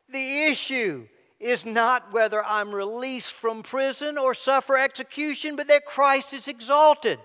the 0.09 0.45
issue 0.45 1.07
is 1.39 1.67
not 1.67 2.13
whether 2.13 2.43
I'm 2.43 2.75
released 2.75 3.35
from 3.35 3.63
prison 3.63 4.17
or 4.17 4.33
suffer 4.33 4.79
execution, 4.79 5.57
but 5.57 5.69
that 5.69 5.85
Christ 5.85 6.33
is 6.33 6.49
exalted. 6.49 7.19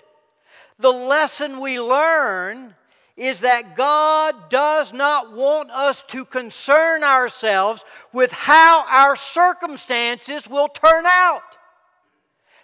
The 0.78 0.92
lesson 0.92 1.62
we 1.62 1.80
learn 1.80 2.76
is 3.18 3.42
that 3.42 3.76
God 3.76 4.50
does 4.50 4.94
not 4.94 5.34
want 5.34 5.70
us 5.72 6.02
to 6.04 6.26
concern 6.26 7.04
ourselves 7.04 7.86
with 8.14 8.32
how 8.32 8.86
our 8.88 9.16
circumstances 9.16 10.48
will 10.50 10.68
turn 10.68 11.06
out. 11.06 11.58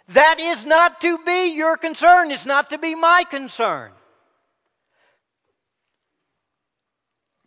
That 0.09 0.39
is 0.39 0.65
not 0.65 1.01
to 1.01 1.17
be 1.25 1.53
your 1.53 1.75
concern, 1.77 2.31
it's 2.31 2.45
not 2.45 2.69
to 2.69 2.77
be 2.77 2.95
my 2.95 3.23
concern. 3.29 3.91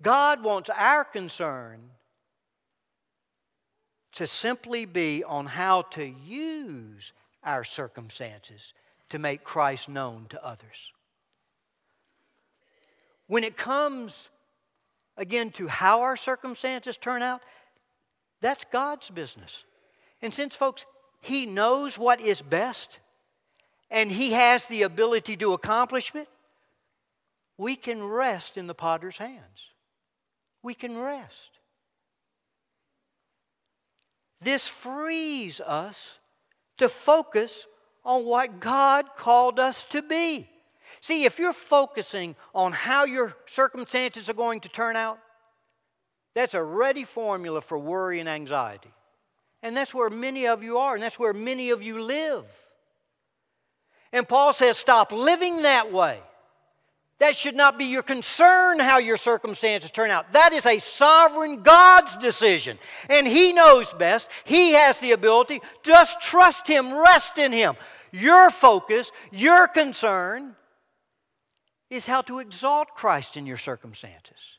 God 0.02 0.42
wants 0.42 0.70
our 0.70 1.04
concern 1.04 1.80
to 4.12 4.26
simply 4.26 4.84
be 4.84 5.24
on 5.24 5.46
how 5.46 5.82
to 5.82 6.04
use 6.04 7.12
our 7.44 7.64
circumstances 7.64 8.74
to 9.10 9.18
make 9.18 9.44
Christ 9.44 9.88
known 9.88 10.26
to 10.30 10.44
others. 10.44 10.92
When 13.30 13.44
it 13.44 13.56
comes, 13.56 14.28
again, 15.16 15.50
to 15.50 15.68
how 15.68 16.02
our 16.02 16.16
circumstances 16.16 16.96
turn 16.96 17.22
out, 17.22 17.40
that's 18.40 18.64
God's 18.72 19.08
business. 19.08 19.62
And 20.20 20.34
since, 20.34 20.56
folks, 20.56 20.84
He 21.20 21.46
knows 21.46 21.96
what 21.96 22.20
is 22.20 22.42
best 22.42 22.98
and 23.88 24.10
He 24.10 24.32
has 24.32 24.66
the 24.66 24.82
ability 24.82 25.36
to 25.36 25.52
accomplish 25.52 26.12
it, 26.12 26.26
we 27.56 27.76
can 27.76 28.02
rest 28.02 28.58
in 28.58 28.66
the 28.66 28.74
potter's 28.74 29.18
hands. 29.18 29.74
We 30.64 30.74
can 30.74 30.98
rest. 30.98 31.60
This 34.40 34.66
frees 34.66 35.60
us 35.60 36.14
to 36.78 36.88
focus 36.88 37.68
on 38.04 38.24
what 38.24 38.58
God 38.58 39.14
called 39.16 39.60
us 39.60 39.84
to 39.84 40.02
be. 40.02 40.49
See, 41.00 41.24
if 41.24 41.38
you're 41.38 41.52
focusing 41.52 42.34
on 42.54 42.72
how 42.72 43.04
your 43.04 43.36
circumstances 43.46 44.28
are 44.28 44.34
going 44.34 44.60
to 44.60 44.68
turn 44.68 44.96
out, 44.96 45.18
that's 46.34 46.54
a 46.54 46.62
ready 46.62 47.04
formula 47.04 47.60
for 47.60 47.78
worry 47.78 48.20
and 48.20 48.28
anxiety. 48.28 48.90
And 49.62 49.76
that's 49.76 49.94
where 49.94 50.10
many 50.10 50.46
of 50.46 50.62
you 50.62 50.78
are, 50.78 50.94
and 50.94 51.02
that's 51.02 51.18
where 51.18 51.32
many 51.32 51.70
of 51.70 51.82
you 51.82 52.00
live. 52.00 52.44
And 54.12 54.28
Paul 54.28 54.52
says, 54.52 54.76
stop 54.76 55.12
living 55.12 55.62
that 55.62 55.92
way. 55.92 56.20
That 57.18 57.36
should 57.36 57.54
not 57.54 57.78
be 57.78 57.84
your 57.84 58.02
concern 58.02 58.80
how 58.80 58.96
your 58.96 59.18
circumstances 59.18 59.90
turn 59.90 60.10
out. 60.10 60.32
That 60.32 60.54
is 60.54 60.64
a 60.64 60.78
sovereign 60.78 61.62
God's 61.62 62.16
decision. 62.16 62.78
And 63.10 63.26
He 63.26 63.52
knows 63.52 63.92
best. 63.92 64.30
He 64.44 64.72
has 64.72 64.98
the 65.00 65.12
ability. 65.12 65.60
Just 65.82 66.22
trust 66.22 66.66
Him, 66.66 66.94
rest 66.94 67.36
in 67.36 67.52
Him. 67.52 67.74
Your 68.10 68.50
focus, 68.50 69.12
your 69.30 69.68
concern 69.68 70.56
is 71.90 72.06
how 72.06 72.22
to 72.22 72.38
exalt 72.38 72.94
Christ 72.94 73.36
in 73.36 73.46
your 73.46 73.56
circumstances. 73.56 74.58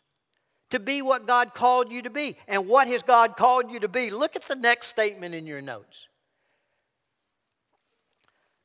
To 0.72 0.80
be 0.80 1.02
what 1.02 1.26
God 1.26 1.54
called 1.54 1.92
you 1.92 2.02
to 2.04 2.10
be. 2.10 2.36
And 2.48 2.68
what 2.68 2.88
has 2.88 3.04
God 3.04 3.36
called 3.36 3.72
you 3.72 3.80
to 3.80 3.88
be? 3.88 4.10
Look 4.10 4.36
at 4.36 4.44
the 4.44 4.56
next 4.56 4.88
statement 4.88 5.34
in 5.34 5.48
your 5.48 5.62
notes. 5.62 6.08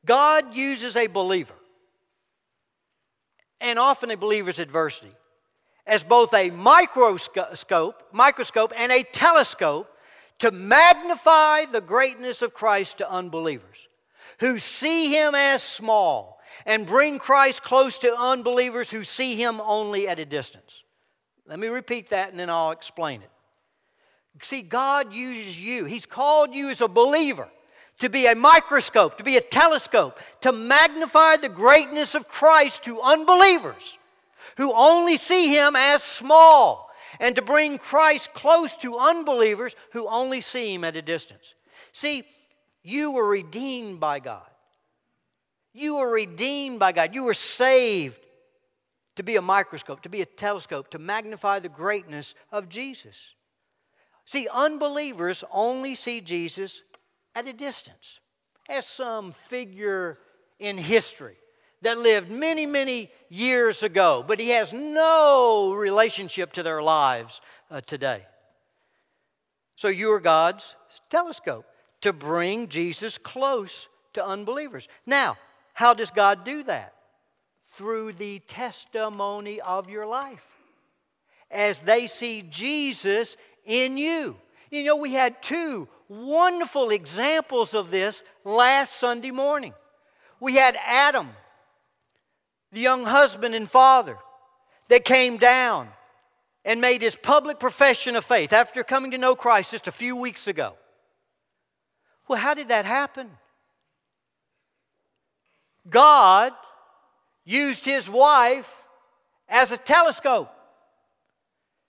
God 0.05 0.55
uses 0.55 0.95
a 0.95 1.07
believer, 1.07 1.55
and 3.59 3.77
often 3.77 4.09
a 4.09 4.15
believer's 4.15 4.59
adversity, 4.59 5.11
as 5.85 6.03
both 6.03 6.33
a 6.33 6.49
microscope, 6.51 8.03
microscope 8.13 8.71
and 8.77 8.91
a 8.91 9.03
telescope 9.03 9.89
to 10.39 10.51
magnify 10.51 11.65
the 11.65 11.81
greatness 11.81 12.41
of 12.41 12.53
Christ 12.53 12.99
to 12.99 13.11
unbelievers 13.11 13.89
who 14.39 14.59
see 14.59 15.13
him 15.13 15.35
as 15.35 15.63
small 15.63 16.36
and 16.65 16.85
bring 16.85 17.19
Christ 17.19 17.63
close 17.63 17.97
to 17.99 18.15
unbelievers 18.17 18.91
who 18.91 19.03
see 19.03 19.35
him 19.35 19.61
only 19.61 20.07
at 20.07 20.19
a 20.19 20.25
distance. 20.25 20.83
Let 21.45 21.59
me 21.59 21.67
repeat 21.67 22.09
that 22.09 22.31
and 22.31 22.39
then 22.39 22.49
I'll 22.49 22.71
explain 22.71 23.21
it. 23.21 23.29
See, 24.41 24.61
God 24.61 25.13
uses 25.13 25.59
you, 25.59 25.85
He's 25.85 26.05
called 26.05 26.53
you 26.53 26.69
as 26.69 26.81
a 26.81 26.87
believer 26.87 27.49
to 27.99 28.09
be 28.09 28.27
a 28.27 28.35
microscope, 28.35 29.17
to 29.17 29.23
be 29.23 29.37
a 29.37 29.41
telescope, 29.41 30.19
to 30.41 30.51
magnify 30.51 31.37
the 31.37 31.49
greatness 31.49 32.13
of 32.13 32.27
Christ 32.27 32.83
to 32.83 33.01
unbelievers 33.01 33.97
who 34.57 34.73
only 34.73 35.17
see 35.17 35.53
Him 35.53 35.75
as 35.75 36.03
small, 36.03 36.89
and 37.19 37.35
to 37.35 37.41
bring 37.41 37.77
Christ 37.77 38.33
close 38.33 38.75
to 38.77 38.97
unbelievers 38.97 39.75
who 39.93 40.07
only 40.07 40.41
see 40.41 40.75
Him 40.75 40.83
at 40.83 40.97
a 40.97 41.01
distance. 41.01 41.55
See, 41.91 42.23
you 42.83 43.11
were 43.11 43.27
redeemed 43.27 43.99
by 43.99 44.19
God. 44.19 44.47
You 45.77 45.97
were 45.97 46.11
redeemed 46.11 46.79
by 46.79 46.91
God. 46.91 47.13
You 47.13 47.23
were 47.23 47.35
saved 47.35 48.19
to 49.15 49.23
be 49.23 49.35
a 49.35 49.41
microscope, 49.41 50.01
to 50.01 50.09
be 50.09 50.21
a 50.21 50.25
telescope, 50.25 50.89
to 50.89 50.99
magnify 50.99 51.59
the 51.59 51.69
greatness 51.69 52.33
of 52.51 52.67
Jesus. 52.67 53.35
See, 54.25 54.47
unbelievers 54.51 55.43
only 55.51 55.93
see 55.93 56.19
Jesus 56.19 56.81
at 57.35 57.47
a 57.47 57.53
distance, 57.53 58.19
as 58.67 58.87
some 58.87 59.31
figure 59.31 60.17
in 60.59 60.77
history 60.77 61.35
that 61.83 61.99
lived 61.99 62.31
many, 62.31 62.65
many 62.65 63.11
years 63.29 63.83
ago, 63.83 64.25
but 64.27 64.39
he 64.39 64.49
has 64.49 64.73
no 64.73 65.73
relationship 65.75 66.53
to 66.53 66.63
their 66.63 66.81
lives 66.81 67.39
uh, 67.69 67.81
today. 67.81 68.25
So 69.75 69.89
you 69.89 70.11
are 70.11 70.19
God's 70.19 70.75
telescope 71.09 71.65
to 72.01 72.13
bring 72.13 72.67
Jesus 72.67 73.19
close 73.19 73.87
to 74.13 74.25
unbelievers. 74.25 74.87
Now, 75.05 75.37
how 75.77 75.93
does 75.93 76.09
God 76.09 76.43
do 76.43 76.63
that? 76.63 76.95
Through 77.73 78.13
the 78.13 78.39
testimony 78.39 79.61
of 79.61 79.91
your 79.91 80.07
life. 80.07 80.43
As 81.51 81.81
they 81.81 82.07
see 82.07 82.41
Jesus 82.49 83.37
in 83.63 83.95
you. 83.95 84.37
You 84.71 84.83
know, 84.83 84.95
we 84.95 85.13
had 85.13 85.39
two 85.43 85.87
wonderful 86.09 86.89
examples 86.89 87.75
of 87.75 87.91
this 87.91 88.23
last 88.43 88.93
Sunday 88.93 89.29
morning. 89.29 89.75
We 90.39 90.55
had 90.55 90.75
Adam, 90.83 91.29
the 92.71 92.79
young 92.79 93.05
husband 93.05 93.53
and 93.53 93.69
father, 93.69 94.17
that 94.87 95.05
came 95.05 95.37
down 95.37 95.89
and 96.65 96.81
made 96.81 97.03
his 97.03 97.15
public 97.15 97.59
profession 97.59 98.15
of 98.15 98.25
faith 98.25 98.51
after 98.51 98.83
coming 98.83 99.11
to 99.11 99.19
know 99.19 99.35
Christ 99.35 99.73
just 99.73 99.87
a 99.87 99.91
few 99.91 100.15
weeks 100.15 100.47
ago. 100.47 100.75
Well, 102.27 102.39
how 102.39 102.55
did 102.55 102.69
that 102.69 102.85
happen? 102.85 103.29
God 105.89 106.53
used 107.45 107.85
his 107.85 108.09
wife 108.09 108.83
as 109.47 109.71
a 109.71 109.77
telescope 109.77 110.53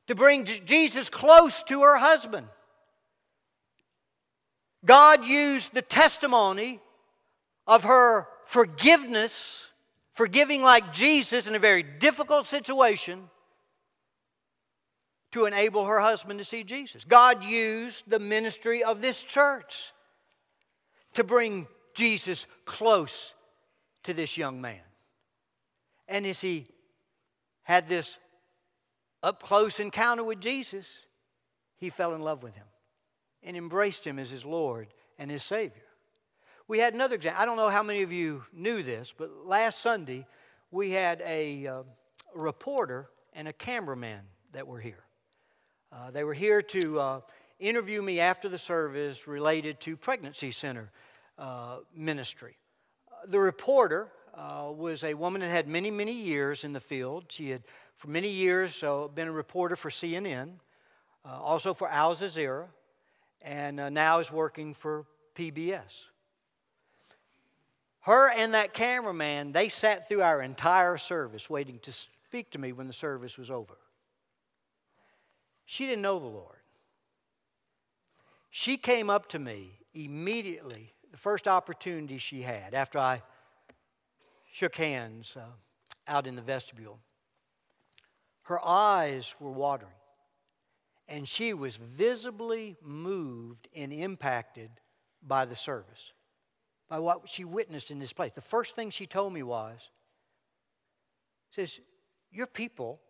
to 0.07 0.15
bring 0.15 0.45
Jesus 0.45 1.11
close 1.11 1.63
to 1.65 1.83
her 1.83 1.99
husband. 1.99 2.47
God 4.85 5.25
used 5.27 5.75
the 5.75 5.83
testimony 5.83 6.81
of 7.67 7.85
her 7.85 8.29
forgiveness, 8.47 9.67
forgiving 10.13 10.63
like 10.63 10.93
Jesus 10.93 11.47
in 11.47 11.55
a 11.55 11.59
very 11.59 11.83
difficult 11.83 12.47
situation, 12.47 13.29
to 15.33 15.45
enable 15.45 15.85
her 15.85 16.01
husband 16.01 16.39
to 16.39 16.45
see 16.45 16.65
Jesus. 16.65 17.05
God 17.05 17.45
used 17.45 18.09
the 18.09 18.19
ministry 18.19 18.83
of 18.83 19.03
this 19.03 19.23
church 19.23 19.93
to 21.13 21.23
bring 21.23 21.67
Jesus 21.93 22.47
close 22.65 23.35
to 24.05 24.15
this 24.15 24.37
young 24.37 24.61
man. 24.61 24.81
And 26.07 26.27
as 26.27 26.41
he 26.41 26.67
had 27.63 27.89
this 27.89 28.19
up 29.23 29.43
close 29.43 29.81
encounter 29.81 30.25
with 30.25 30.41
Jesus, 30.41 31.07
he 31.77 31.91
fell 31.91 32.15
in 32.15 32.23
love 32.23 32.43
with 32.43 32.55
him 32.55 32.67
and 33.43 33.57
embraced 33.57 34.07
him 34.07 34.19
as 34.19 34.31
his 34.31 34.45
Lord 34.45 34.89
and 35.19 35.31
his 35.31 35.43
Savior. 35.43 35.83
We 36.67 36.79
had 36.79 36.95
another 36.95 37.15
example. 37.15 37.43
I 37.43 37.47
don't 37.47 37.57
know 37.57 37.71
how 37.71 37.83
many 37.83 38.03
of 38.03 38.13
you 38.13 38.45
knew 38.53 38.83
this, 38.83 39.15
but 39.17 39.47
last 39.47 39.81
Sunday 39.81 40.27
we 40.71 40.91
had 40.91 41.23
a, 41.25 41.67
uh, 41.67 41.83
reporter 42.35 43.09
and 43.33 43.49
a 43.49 43.53
cameraman 43.53 44.21
that 44.53 44.67
were 44.67 44.81
here. 44.81 45.05
Uh, 45.93 46.11
they 46.11 46.25
were 46.25 46.35
here 46.35 46.61
to 46.61 47.01
uh, 47.01 47.21
interview 47.59 48.03
me 48.03 48.21
after 48.21 48.49
the 48.49 48.59
service 48.59 49.27
related 49.27 49.81
to 49.81 49.97
pregnancy 49.97 50.51
center 50.51 50.91
uh, 51.39 51.79
ministry. 51.95 52.58
The 53.27 53.39
reporter 53.39 54.09
uh, 54.35 54.73
was 54.75 55.05
a 55.05 55.15
woman 55.15 55.41
that 55.41 55.51
had 55.51 55.69
many, 55.69 55.91
many 55.91 56.13
years 56.13 56.65
in 56.65 56.73
the 56.73 56.81
field. 56.81 57.27
She 57.29 57.51
had, 57.51 57.63
for 57.97 58.09
many 58.09 58.31
years, 58.31 58.83
uh, 58.83 59.09
been 59.09 59.29
a 59.29 59.33
reporter 59.33 59.77
for 59.77 59.91
CNN, 59.91 60.53
uh, 61.25 61.41
also 61.41 61.75
for 61.75 61.89
Al 61.89 62.15
Jazeera, 62.15 62.67
and 63.43 63.77
now 63.93 64.21
is 64.21 64.31
working 64.31 64.75
for 64.75 65.07
PBS. 65.35 66.07
Her 68.01 68.31
and 68.31 68.55
that 68.55 68.73
cameraman, 68.73 69.53
they 69.53 69.69
sat 69.69 70.09
through 70.09 70.23
our 70.23 70.41
entire 70.41 70.97
service 70.97 71.51
waiting 71.51 71.79
to 71.81 71.93
speak 71.93 72.51
to 72.53 72.59
me 72.59 72.73
when 72.73 72.87
the 72.87 72.93
service 72.93 73.37
was 73.37 73.51
over. 73.51 73.77
She 75.67 75.87
didn't 75.87 76.03
know 76.03 76.19
the 76.19 76.27
Lord. 76.27 76.57
She 78.51 78.79
came 78.79 79.11
up 79.11 79.29
to 79.29 79.39
me 79.39 79.81
immediately, 79.93 80.95
the 81.11 81.17
first 81.17 81.49
opportunity 81.49 82.19
she 82.19 82.43
had, 82.43 82.75
after 82.75 82.99
I 82.99 83.23
shook 84.53 84.77
hands 84.77 85.37
uh, 85.37 85.47
out 86.07 86.27
in 86.27 86.35
the 86.35 86.43
vestibule. 86.43 86.99
Her 88.43 88.65
eyes 88.65 89.35
were 89.39 89.51
watering, 89.51 89.93
and 91.07 91.29
she 91.29 91.53
was 91.53 91.77
visibly 91.77 92.77
moved 92.83 93.69
and 93.77 93.93
impacted 93.93 94.71
by 95.23 95.45
the 95.45 95.55
service, 95.55 96.13
by 96.89 96.99
what 96.99 97.29
she 97.29 97.45
witnessed 97.45 97.91
in 97.91 97.99
this 97.99 98.13
place. 98.13 98.33
The 98.33 98.41
first 98.41 98.75
thing 98.75 98.91
she 98.91 99.07
told 99.07 99.33
me 99.33 99.43
was, 99.43 99.91
says, 101.51 101.81
Your 102.31 102.47
people 102.47 103.01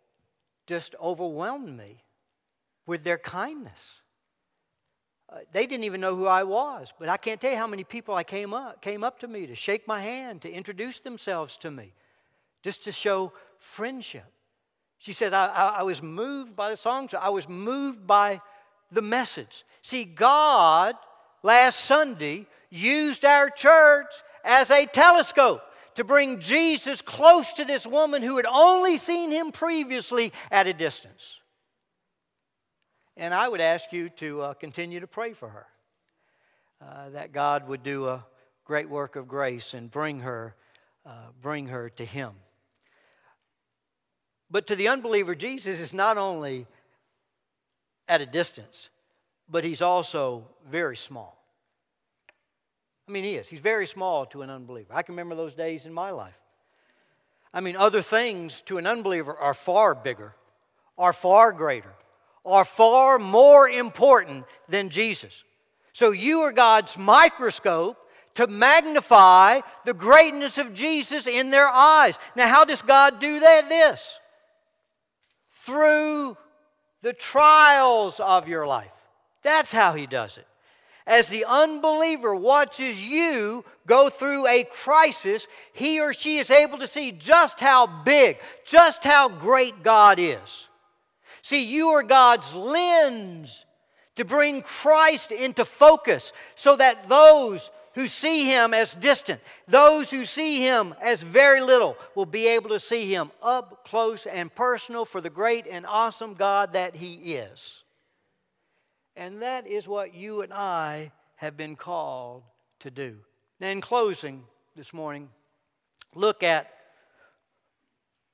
just 0.67 0.95
overwhelmed 1.01 1.77
me 1.77 2.03
with 2.87 3.05
their 3.05 3.19
kindness. 3.19 4.03
Uh, 5.31 5.41
they 5.53 5.67
didn't 5.67 5.85
even 5.85 6.01
know 6.01 6.17
who 6.17 6.27
I 6.27 6.43
was, 6.45 6.93
but 6.99 7.09
I 7.09 7.19
can't 7.19 7.41
tell 7.41 7.51
you 7.51 7.59
how 7.59 7.67
many 7.67 7.85
people 7.85 8.15
I 8.15 8.25
came 8.25 8.55
up 8.55 8.81
came 8.81 9.05
up 9.05 9.19
to 9.21 9.29
me 9.29 9.47
to 9.47 9.55
shake 9.55 9.87
my 9.87 10.01
hand, 10.01 10.43
to 10.43 10.51
introduce 10.51 11.01
themselves 11.01 11.57
to 11.59 11.71
me, 11.71 11.93
just 12.63 12.85
to 12.85 12.93
show 12.93 13.33
friendship. 13.59 14.25
She 14.99 15.13
said, 15.13 15.33
I, 15.33 15.47
I, 15.47 15.77
I 15.81 15.83
was 15.83 16.03
moved 16.03 16.57
by 16.57 16.71
the 16.71 16.77
songs. 16.77 17.15
I 17.15 17.29
was 17.29 17.49
moved 17.49 18.07
by 18.07 18.41
the 18.91 19.03
message. 19.03 19.65
See, 19.83 20.05
God 20.05 20.95
last 21.43 21.81
Sunday 21.81 22.47
used 22.71 23.25
our 23.25 23.51
church 23.51 24.07
as 24.45 24.71
a 24.71 24.87
telescope 24.87 25.63
to 25.95 26.05
bring 26.05 26.41
Jesus 26.41 27.03
close 27.03 27.53
to 27.55 27.65
this 27.65 27.87
woman 27.87 28.23
who 28.23 28.37
had 28.37 28.47
only 28.47 28.97
seen 28.97 29.31
him 29.31 29.53
previously 29.53 30.33
at 30.51 30.67
a 30.67 30.73
distance. 30.73 31.41
And 33.21 33.35
I 33.35 33.49
would 33.49 33.61
ask 33.61 33.93
you 33.93 34.11
to 34.11 34.43
uh, 34.43 34.55
continue 34.55 35.01
to 35.01 35.09
pray 35.09 35.33
for 35.33 35.49
her, 35.49 35.67
uh, 36.81 37.11
that 37.11 37.33
God 37.33 37.67
would 37.67 37.83
do 37.83 38.07
a 38.07 38.25
great 38.65 38.89
work 38.89 39.17
of 39.17 39.27
grace 39.27 39.75
and 39.75 39.91
bring 39.91 40.21
her, 40.21 40.55
uh, 41.05 41.11
bring 41.43 41.67
her 41.67 41.91
to 41.91 42.05
Him. 42.05 42.31
But 44.49 44.69
to 44.69 44.77
the 44.77 44.87
unbeliever, 44.87 45.35
Jesus 45.35 45.81
is 45.81 45.93
not 45.93 46.17
only 46.17 46.69
at 48.09 48.21
a 48.21 48.27
distance, 48.27 48.89
but 49.51 49.65
He's 49.65 49.83
also 49.83 50.47
very 50.71 50.97
small. 50.97 51.43
I 53.09 53.11
mean, 53.11 53.25
He 53.25 53.35
is. 53.35 53.49
He's 53.49 53.59
very 53.59 53.89
small 53.89 54.27
to 54.27 54.43
an 54.43 54.51
unbeliever. 54.51 54.95
I 54.95 55.03
can 55.03 55.15
remember 55.17 55.35
those 55.35 55.55
days 55.55 55.87
in 55.87 55.93
my 55.93 56.13
life. 56.13 56.39
I 57.53 57.63
mean, 57.63 57.75
other 57.75 58.01
things 58.01 58.63
to 58.67 58.79
an 58.79 58.87
unbeliever 58.87 59.37
are 59.37 59.55
far 59.55 59.97
bigger, 59.97 60.37
are 60.97 61.13
far 61.13 61.51
greater 61.51 61.95
are 62.45 62.65
far 62.65 63.19
more 63.19 63.69
important 63.69 64.45
than 64.69 64.89
Jesus. 64.89 65.45
So 65.93 66.11
you 66.11 66.41
are 66.41 66.53
God's 66.53 66.97
microscope 66.97 67.97
to 68.35 68.47
magnify 68.47 69.61
the 69.85 69.95
greatness 69.95 70.59
of 70.59 70.73
Jesus 70.73 71.27
in 71.27 71.51
their 71.51 71.69
eyes. 71.69 72.19
Now, 72.37 72.49
how 72.49 72.65
does 72.65 72.83
God 72.83 73.19
do 73.19 73.41
that? 73.41 73.69
This 73.69 74.19
through 75.51 76.37
the 77.03 77.13
trials 77.13 78.21
of 78.21 78.49
your 78.49 78.67
life. 78.67 78.93
That's 79.43 79.73
how 79.73 79.93
He 79.93 80.07
does 80.07 80.39
it. 80.39 80.47
As 81.07 81.29
the 81.29 81.47
unbeliever 81.47 82.35
watches 82.35 83.05
you 83.05 83.65
go 83.87 84.11
through 84.11 84.47
a 84.47 84.65
crisis, 84.65 85.49
he 85.73 86.01
or 86.01 86.13
she 86.13 86.37
is 86.37 86.51
able 86.51 86.77
to 86.79 86.87
see 86.87 87.13
just 87.13 87.61
how 87.61 87.87
big, 87.87 88.39
just 88.67 89.05
how 89.05 89.31
great 89.31 89.83
God 89.83 90.19
is. 90.19 90.68
See, 91.49 91.65
you 91.65 91.89
are 91.89 92.03
God's 92.03 92.53
lens 92.53 93.65
to 94.17 94.27
bring 94.27 94.61
Christ 94.61 95.33
into 95.33 95.65
focus 95.65 96.35
so 96.55 96.77
that 96.77 97.09
those 97.09 97.71
who 97.95 98.07
see 98.07 98.45
him 98.45 98.75
as 98.75 98.95
distant, 98.95 99.41
those 99.67 100.11
who 100.11 100.27
see 100.27 100.61
him 100.61 100.95
as 101.01 101.23
very 101.23 101.63
little, 101.63 101.97
will 102.15 102.27
be 102.27 102.49
able 102.49 102.69
to 102.69 102.79
see 102.79 103.15
him 103.15 103.31
up 103.41 103.87
close 103.87 104.27
and 104.27 104.55
personal 104.55 105.07
for 105.07 105.23
the 105.23 105.31
great 105.31 105.67
and 105.67 105.87
awesome 105.87 106.35
God 106.35 106.75
that 106.75 106.95
he 106.95 107.15
is. 107.15 107.83
And 109.17 109.41
that 109.41 109.67
is 109.67 109.89
what 109.89 110.13
you 110.13 110.43
and 110.43 110.53
I 110.53 111.13
have 111.37 111.57
been 111.57 111.77
called 111.77 112.43
to 112.81 112.91
do. 112.91 113.21
Now, 113.59 113.69
in 113.69 113.81
closing 113.81 114.45
this 114.77 114.93
morning, 114.93 115.31
look 116.15 116.43
at 116.43 116.71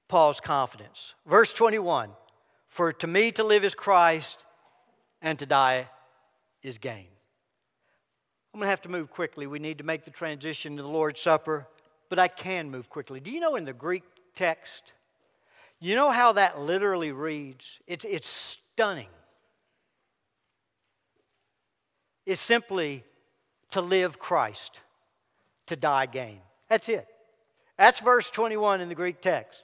Paul's 0.09 0.41
confidence. 0.41 1.15
Verse 1.25 1.55
21 1.55 2.11
for 2.75 2.93
to 2.93 3.07
me 3.07 3.31
to 3.31 3.45
live 3.45 3.63
is 3.63 3.73
Christ, 3.73 4.45
and 5.23 5.39
to 5.39 5.47
die 5.47 5.89
is 6.61 6.79
gain. 6.79 7.07
I'm 8.53 8.59
going 8.59 8.67
to 8.67 8.71
have 8.71 8.83
to 8.83 8.89
move 8.89 9.13
quickly. 9.13 9.47
We 9.47 9.61
need 9.61 9.79
to 9.79 9.85
make 9.85 10.05
the 10.05 10.11
transition 10.11 10.77
to 10.77 10.83
the 10.83 10.89
Lord's 10.89 11.21
Supper, 11.21 11.69
but 12.09 12.19
I 12.19 12.27
can 12.27 12.73
move 12.73 12.91
quickly. 12.91 13.21
Do 13.21 13.31
you 13.31 13.39
know 13.39 13.55
in 13.55 13.65
the 13.65 13.73
Greek 13.73 14.03
text, 14.35 14.93
You 15.79 15.95
know 15.95 16.11
how 16.11 16.33
that 16.33 16.63
literally 16.63 17.13
reads? 17.13 17.79
It's, 17.87 18.05
it's 18.05 18.27
stunning. 18.29 19.07
It's 22.27 22.41
simply 22.41 23.05
to 23.71 23.83
live 23.83 24.19
Christ, 24.19 24.81
to 25.67 25.77
die 25.77 26.07
gain. 26.07 26.41
That's 26.69 26.89
it. 26.89 27.07
That's 27.79 28.01
verse 28.01 28.31
21 28.31 28.81
in 28.81 28.89
the 28.89 28.97
Greek 28.97 29.21
text. 29.21 29.63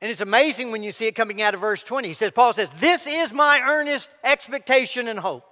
And 0.00 0.10
it's 0.10 0.20
amazing 0.20 0.70
when 0.70 0.82
you 0.82 0.90
see 0.90 1.06
it 1.06 1.14
coming 1.14 1.40
out 1.40 1.54
of 1.54 1.60
verse 1.60 1.82
20. 1.82 2.08
He 2.08 2.14
says, 2.14 2.30
Paul 2.30 2.52
says, 2.52 2.70
This 2.78 3.06
is 3.06 3.32
my 3.32 3.60
earnest 3.66 4.10
expectation 4.22 5.08
and 5.08 5.18
hope, 5.18 5.44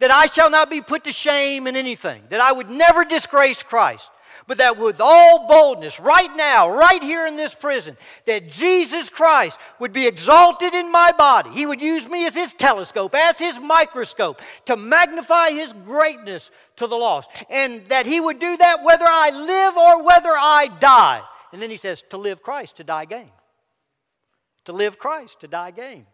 that 0.00 0.10
I 0.10 0.26
shall 0.26 0.50
not 0.50 0.70
be 0.70 0.80
put 0.80 1.04
to 1.04 1.12
shame 1.12 1.66
in 1.66 1.76
anything, 1.76 2.22
that 2.30 2.40
I 2.40 2.52
would 2.52 2.68
never 2.68 3.04
disgrace 3.04 3.62
Christ, 3.62 4.10
but 4.48 4.58
that 4.58 4.76
with 4.76 5.00
all 5.00 5.46
boldness, 5.46 6.00
right 6.00 6.30
now, 6.34 6.68
right 6.68 7.00
here 7.00 7.28
in 7.28 7.36
this 7.36 7.54
prison, 7.54 7.96
that 8.26 8.48
Jesus 8.48 9.08
Christ 9.08 9.60
would 9.78 9.92
be 9.92 10.08
exalted 10.08 10.74
in 10.74 10.90
my 10.90 11.12
body. 11.16 11.50
He 11.50 11.64
would 11.64 11.80
use 11.80 12.08
me 12.08 12.26
as 12.26 12.34
his 12.34 12.54
telescope, 12.54 13.14
as 13.14 13.38
his 13.38 13.60
microscope, 13.60 14.42
to 14.64 14.76
magnify 14.76 15.50
his 15.50 15.72
greatness 15.84 16.50
to 16.76 16.88
the 16.88 16.96
lost. 16.96 17.30
And 17.50 17.86
that 17.86 18.04
he 18.06 18.20
would 18.20 18.40
do 18.40 18.56
that 18.56 18.82
whether 18.82 19.06
I 19.06 19.30
live 19.30 19.76
or 19.76 20.04
whether 20.04 20.30
I 20.30 20.70
die. 20.80 21.22
And 21.52 21.62
then 21.62 21.70
he 21.70 21.76
says, 21.76 22.02
to 22.10 22.16
live 22.16 22.42
Christ, 22.42 22.76
to 22.78 22.84
die 22.84 23.04
gain 23.04 23.30
to 24.66 24.72
live 24.72 24.98
Christ, 24.98 25.40
to 25.40 25.48
die 25.48 25.70
gain. 25.70 26.06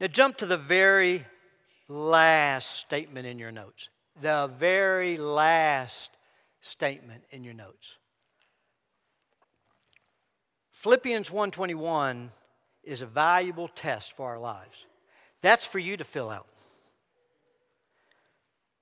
Now, 0.00 0.06
jump 0.08 0.38
to 0.38 0.46
the 0.46 0.56
very 0.56 1.24
last 1.88 2.78
statement 2.78 3.26
in 3.26 3.38
your 3.38 3.52
notes. 3.52 3.88
The 4.20 4.50
very 4.58 5.16
last 5.16 6.10
statement 6.60 7.24
in 7.30 7.44
your 7.44 7.54
notes. 7.54 7.98
Philippians 10.70 11.30
1:21 11.30 12.32
is 12.82 13.02
a 13.02 13.06
valuable 13.06 13.68
test 13.68 14.12
for 14.14 14.28
our 14.28 14.38
lives. 14.38 14.86
That's 15.40 15.66
for 15.66 15.78
you 15.78 15.96
to 15.96 16.04
fill 16.04 16.30
out. 16.30 16.48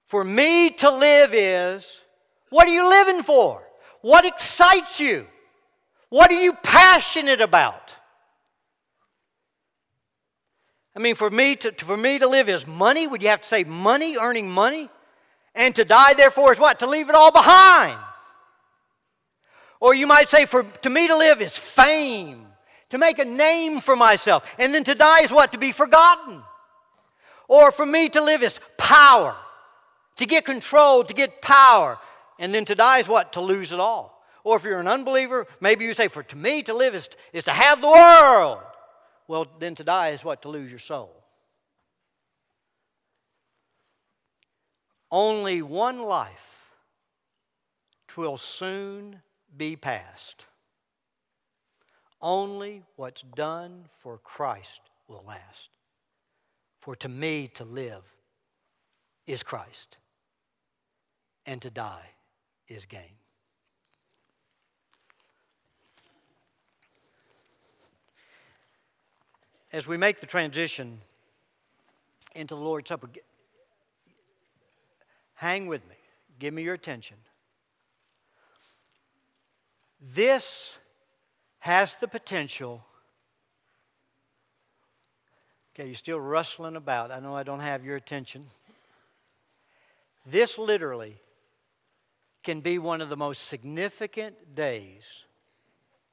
For 0.06 0.24
me 0.24 0.70
to 0.70 0.90
live 0.90 1.34
is 1.34 2.02
what 2.48 2.66
are 2.66 2.72
you 2.72 2.88
living 2.88 3.22
for? 3.22 3.66
What 4.00 4.26
excites 4.26 4.98
you? 4.98 5.28
What 6.10 6.30
are 6.30 6.40
you 6.40 6.52
passionate 6.52 7.40
about? 7.40 7.94
I 10.94 10.98
mean, 10.98 11.14
for 11.14 11.30
me 11.30 11.54
to, 11.56 11.72
for 11.72 11.96
me 11.96 12.18
to 12.18 12.28
live 12.28 12.48
is 12.48 12.66
money. 12.66 13.06
Would 13.06 13.22
you 13.22 13.28
have 13.28 13.40
to 13.40 13.48
say 13.48 13.64
money, 13.64 14.16
earning 14.18 14.50
money? 14.50 14.90
And 15.54 15.74
to 15.76 15.84
die, 15.84 16.14
therefore, 16.14 16.52
is 16.52 16.58
what? 16.58 16.80
To 16.80 16.86
leave 16.86 17.08
it 17.08 17.14
all 17.14 17.32
behind. 17.32 17.98
Or 19.80 19.94
you 19.94 20.06
might 20.06 20.28
say, 20.28 20.46
for 20.46 20.64
to 20.64 20.90
me 20.90 21.08
to 21.08 21.16
live 21.16 21.40
is 21.40 21.56
fame, 21.56 22.46
to 22.90 22.98
make 22.98 23.18
a 23.18 23.24
name 23.24 23.80
for 23.80 23.96
myself. 23.96 24.44
And 24.58 24.74
then 24.74 24.84
to 24.84 24.94
die 24.94 25.22
is 25.22 25.30
what? 25.30 25.52
To 25.52 25.58
be 25.58 25.72
forgotten. 25.72 26.42
Or 27.48 27.72
for 27.72 27.86
me 27.86 28.08
to 28.10 28.22
live 28.22 28.42
is 28.42 28.60
power, 28.76 29.34
to 30.16 30.26
get 30.26 30.44
control, 30.44 31.04
to 31.04 31.14
get 31.14 31.40
power. 31.40 31.98
And 32.38 32.52
then 32.52 32.64
to 32.66 32.74
die 32.74 32.98
is 32.98 33.08
what? 33.08 33.32
To 33.34 33.40
lose 33.40 33.72
it 33.72 33.80
all. 33.80 34.19
Or 34.44 34.56
if 34.56 34.64
you're 34.64 34.80
an 34.80 34.88
unbeliever, 34.88 35.46
maybe 35.60 35.84
you 35.84 35.94
say, 35.94 36.08
For 36.08 36.22
to 36.22 36.36
me 36.36 36.62
to 36.62 36.74
live 36.74 36.94
is, 36.94 37.08
is 37.32 37.44
to 37.44 37.50
have 37.52 37.80
the 37.80 37.88
world. 37.88 38.62
Well, 39.28 39.46
then 39.58 39.74
to 39.76 39.84
die 39.84 40.08
is 40.08 40.24
what? 40.24 40.42
To 40.42 40.48
lose 40.48 40.70
your 40.70 40.78
soul. 40.78 41.14
Only 45.10 45.60
one 45.62 46.02
life 46.02 46.70
twill 48.06 48.36
soon 48.36 49.22
be 49.56 49.76
past. 49.76 50.46
Only 52.20 52.82
what's 52.96 53.22
done 53.22 53.84
for 53.98 54.18
Christ 54.18 54.80
will 55.08 55.24
last. 55.26 55.70
For 56.80 56.96
to 56.96 57.08
me 57.08 57.48
to 57.54 57.64
live 57.64 58.02
is 59.26 59.42
Christ, 59.42 59.98
and 61.46 61.60
to 61.62 61.70
die 61.70 62.08
is 62.68 62.86
gain. 62.86 63.19
As 69.72 69.86
we 69.86 69.96
make 69.96 70.20
the 70.20 70.26
transition 70.26 71.00
into 72.34 72.54
the 72.54 72.60
Lord's 72.60 72.88
Supper, 72.88 73.08
hang 75.34 75.66
with 75.66 75.88
me. 75.88 75.96
Give 76.38 76.54
me 76.54 76.62
your 76.62 76.74
attention. 76.74 77.16
This 80.00 80.78
has 81.60 81.94
the 81.94 82.08
potential. 82.08 82.84
Okay, 85.74 85.86
you're 85.86 85.94
still 85.94 86.20
rustling 86.20 86.76
about. 86.76 87.10
I 87.10 87.20
know 87.20 87.36
I 87.36 87.42
don't 87.42 87.60
have 87.60 87.84
your 87.84 87.96
attention. 87.96 88.46
This 90.26 90.58
literally 90.58 91.16
can 92.42 92.60
be 92.60 92.78
one 92.78 93.00
of 93.00 93.08
the 93.08 93.16
most 93.16 93.46
significant 93.46 94.54
days 94.54 95.24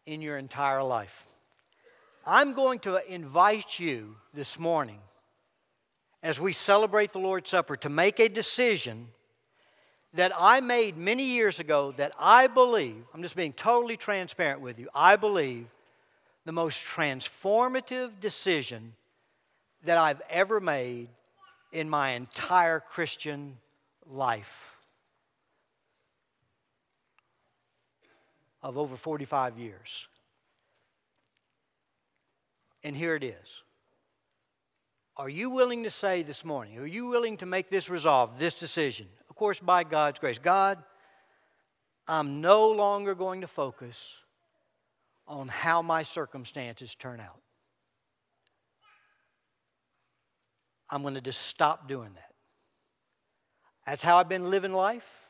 in 0.06 0.22
your 0.22 0.38
entire 0.38 0.84
life. 0.84 1.26
I'm 2.30 2.52
going 2.52 2.80
to 2.80 3.00
invite 3.10 3.80
you 3.80 4.18
this 4.34 4.60
morning, 4.60 5.00
as 6.22 6.42
we 6.42 6.52
celebrate 6.52 7.14
the 7.14 7.20
Lord's 7.20 7.50
Supper, 7.50 7.78
to 7.78 7.88
make 7.88 8.20
a 8.20 8.28
decision 8.28 9.08
that 10.14 10.34
I 10.38 10.60
made 10.60 10.98
many 10.98 11.24
years 11.24 11.62
ago 11.62 11.94
that 11.96 12.12
I 12.20 12.48
believe, 12.48 13.02
I'm 13.14 13.22
just 13.22 13.38
being 13.38 13.54
totally 13.54 13.96
transparent 13.96 14.60
with 14.60 14.78
you, 14.78 14.90
I 14.94 15.16
believe 15.16 15.68
the 16.44 16.52
most 16.52 16.86
transformative 16.86 18.20
decision 18.20 18.92
that 19.86 19.98
I've 19.98 20.22
ever 20.30 20.60
made 20.60 21.08
in 21.72 21.90
my 21.90 22.10
entire 22.10 22.82
Christian 22.82 23.58
life 24.06 24.76
of 28.62 28.78
over 28.78 28.98
45 28.98 29.58
years. 29.58 30.10
And 32.88 32.96
here 32.96 33.18
it 33.18 33.24
is. 33.26 33.64
Are 35.18 35.28
you 35.28 35.50
willing 35.50 35.84
to 35.84 35.90
say 35.90 36.24
this 36.24 36.46
morning, 36.46 36.78
are 36.78 36.86
you 36.86 37.08
willing 37.08 37.36
to 37.38 37.46
make 37.46 37.68
this 37.68 37.90
resolve, 37.90 38.40
this 38.40 38.54
decision? 38.54 39.08
Of 39.30 39.36
course, 39.36 39.60
by 39.60 39.84
God's 39.84 40.20
grace. 40.20 40.40
God, 40.40 40.82
I'm 42.08 42.40
no 42.40 42.72
longer 42.72 43.14
going 43.14 43.42
to 43.42 43.48
focus 43.48 44.16
on 45.28 45.50
how 45.50 45.82
my 45.82 46.04
circumstances 46.04 46.96
turn 46.96 47.20
out. 47.20 47.42
I'm 50.90 51.02
going 51.02 51.16
to 51.16 51.22
just 51.22 51.42
stop 51.42 51.90
doing 51.90 52.14
that. 52.14 52.34
That's 53.86 54.02
how 54.02 54.16
I've 54.16 54.30
been 54.30 54.50
living 54.50 54.72
life. 54.72 55.28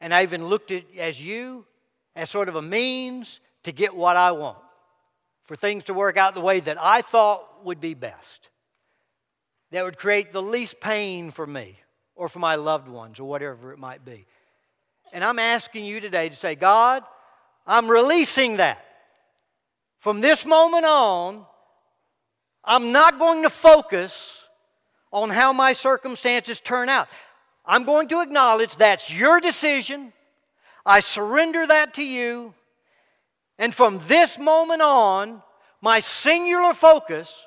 And 0.00 0.14
I 0.14 0.22
even 0.22 0.46
looked 0.46 0.70
at 0.70 0.84
as 0.96 1.20
you 1.20 1.66
as 2.14 2.30
sort 2.30 2.48
of 2.48 2.54
a 2.54 2.62
means 2.62 3.40
to 3.64 3.72
get 3.72 3.96
what 3.96 4.16
I 4.16 4.30
want 4.30 4.58
for 5.50 5.56
things 5.56 5.82
to 5.82 5.92
work 5.92 6.16
out 6.16 6.36
the 6.36 6.40
way 6.40 6.60
that 6.60 6.80
I 6.80 7.02
thought 7.02 7.64
would 7.64 7.80
be 7.80 7.94
best, 7.94 8.50
that 9.72 9.82
would 9.82 9.98
create 9.98 10.30
the 10.30 10.40
least 10.40 10.78
pain 10.78 11.32
for 11.32 11.44
me 11.44 11.76
or 12.14 12.28
for 12.28 12.38
my 12.38 12.54
loved 12.54 12.86
ones 12.86 13.18
or 13.18 13.24
whatever 13.24 13.72
it 13.72 13.78
might 13.80 14.04
be. 14.04 14.26
And 15.12 15.24
I'm 15.24 15.40
asking 15.40 15.86
you 15.86 15.98
today 15.98 16.28
to 16.28 16.36
say, 16.36 16.54
God, 16.54 17.02
I'm 17.66 17.88
releasing 17.88 18.58
that. 18.58 18.86
From 19.98 20.20
this 20.20 20.46
moment 20.46 20.84
on, 20.84 21.44
I'm 22.62 22.92
not 22.92 23.18
going 23.18 23.42
to 23.42 23.50
focus 23.50 24.44
on 25.10 25.30
how 25.30 25.52
my 25.52 25.72
circumstances 25.72 26.60
turn 26.60 26.88
out. 26.88 27.08
I'm 27.66 27.82
going 27.82 28.06
to 28.10 28.20
acknowledge 28.20 28.76
that's 28.76 29.12
your 29.12 29.40
decision. 29.40 30.12
I 30.86 31.00
surrender 31.00 31.66
that 31.66 31.94
to 31.94 32.04
you. 32.04 32.54
And 33.58 33.74
from 33.74 34.00
this 34.06 34.38
moment 34.38 34.80
on, 34.80 35.42
my 35.80 36.00
singular 36.00 36.74
focus 36.74 37.46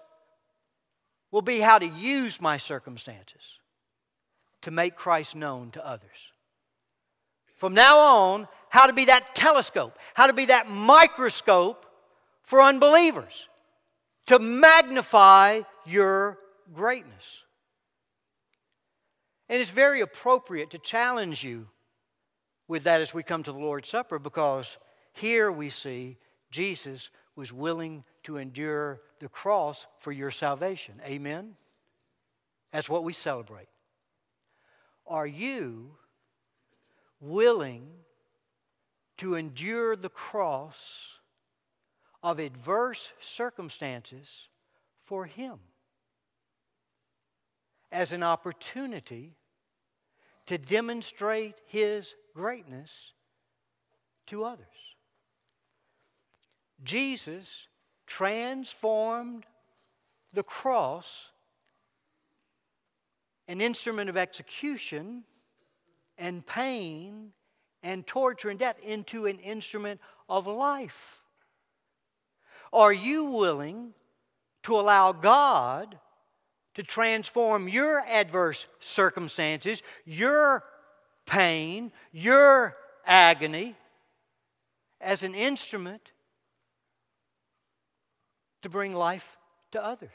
will 1.31 1.41
be 1.41 1.59
how 1.59 1.79
to 1.79 1.88
use 1.88 2.41
my 2.41 2.57
circumstances 2.57 3.59
to 4.61 4.71
make 4.71 4.95
Christ 4.95 5.36
known 5.36 5.71
to 5.71 5.86
others. 5.86 6.31
From 7.55 7.73
now 7.73 7.97
on, 7.97 8.47
how 8.69 8.88
to 8.88 8.93
be 8.93 9.05
that 9.05 9.36
telescope, 9.36 9.97
how 10.13 10.27
to 10.27 10.34
be 10.34 10.45
that 10.45 10.69
microscope 10.69 11.86
for 12.43 12.61
unbelievers 12.61 13.47
to 14.27 14.39
magnify 14.39 15.61
your 15.86 16.39
greatness. 16.73 17.43
And 19.49 19.61
it's 19.61 19.69
very 19.69 20.01
appropriate 20.01 20.71
to 20.71 20.77
challenge 20.77 21.43
you 21.43 21.67
with 22.67 22.84
that 22.84 23.01
as 23.01 23.13
we 23.13 23.23
come 23.23 23.43
to 23.43 23.51
the 23.51 23.59
Lord's 23.59 23.89
Supper 23.89 24.17
because 24.19 24.77
here 25.13 25.51
we 25.51 25.69
see 25.69 26.17
Jesus 26.49 27.09
was 27.36 27.51
willing 27.51 28.03
to 28.23 28.38
endure 28.38 29.01
the 29.19 29.29
cross 29.29 29.88
for 29.99 30.11
your 30.11 30.31
salvation. 30.31 31.01
Amen? 31.05 31.55
That's 32.71 32.89
what 32.89 33.03
we 33.03 33.13
celebrate. 33.13 33.67
Are 35.05 35.27
you 35.27 35.97
willing 37.19 37.88
to 39.17 39.36
endure 39.36 39.95
the 39.95 40.09
cross 40.09 41.19
of 42.21 42.39
adverse 42.39 43.13
circumstances 43.19 44.47
for 45.01 45.25
Him 45.25 45.59
as 47.91 48.11
an 48.11 48.23
opportunity 48.23 49.36
to 50.45 50.57
demonstrate 50.57 51.55
His 51.67 52.15
greatness 52.34 53.13
to 54.27 54.43
others. 54.43 54.92
Jesus 56.84 57.67
transformed 58.05 59.45
the 60.34 60.43
cross, 60.43 61.29
an 63.47 63.61
instrument 63.61 64.09
of 64.09 64.17
execution 64.17 65.23
and 66.17 66.45
pain 66.45 67.31
and 67.81 68.07
torture 68.07 68.49
and 68.49 68.59
death, 68.59 68.77
into 68.81 69.25
an 69.25 69.38
instrument 69.39 69.99
of 70.29 70.47
life. 70.47 71.21
Are 72.71 72.93
you 72.93 73.25
willing 73.25 73.93
to 74.63 74.75
allow 74.75 75.11
God 75.11 75.99
to 76.73 76.84
transform 76.84 77.67
your 77.67 77.99
adverse 78.07 78.65
circumstances, 78.79 79.84
your 80.05 80.63
pain, 81.25 81.91
your 82.11 82.73
agony, 83.05 83.75
as 84.99 85.23
an 85.23 85.36
instrument 85.36 86.12
to 88.64 88.70
bring 88.70 88.93
life 88.93 89.38
to 89.72 89.84
others. 89.84 90.09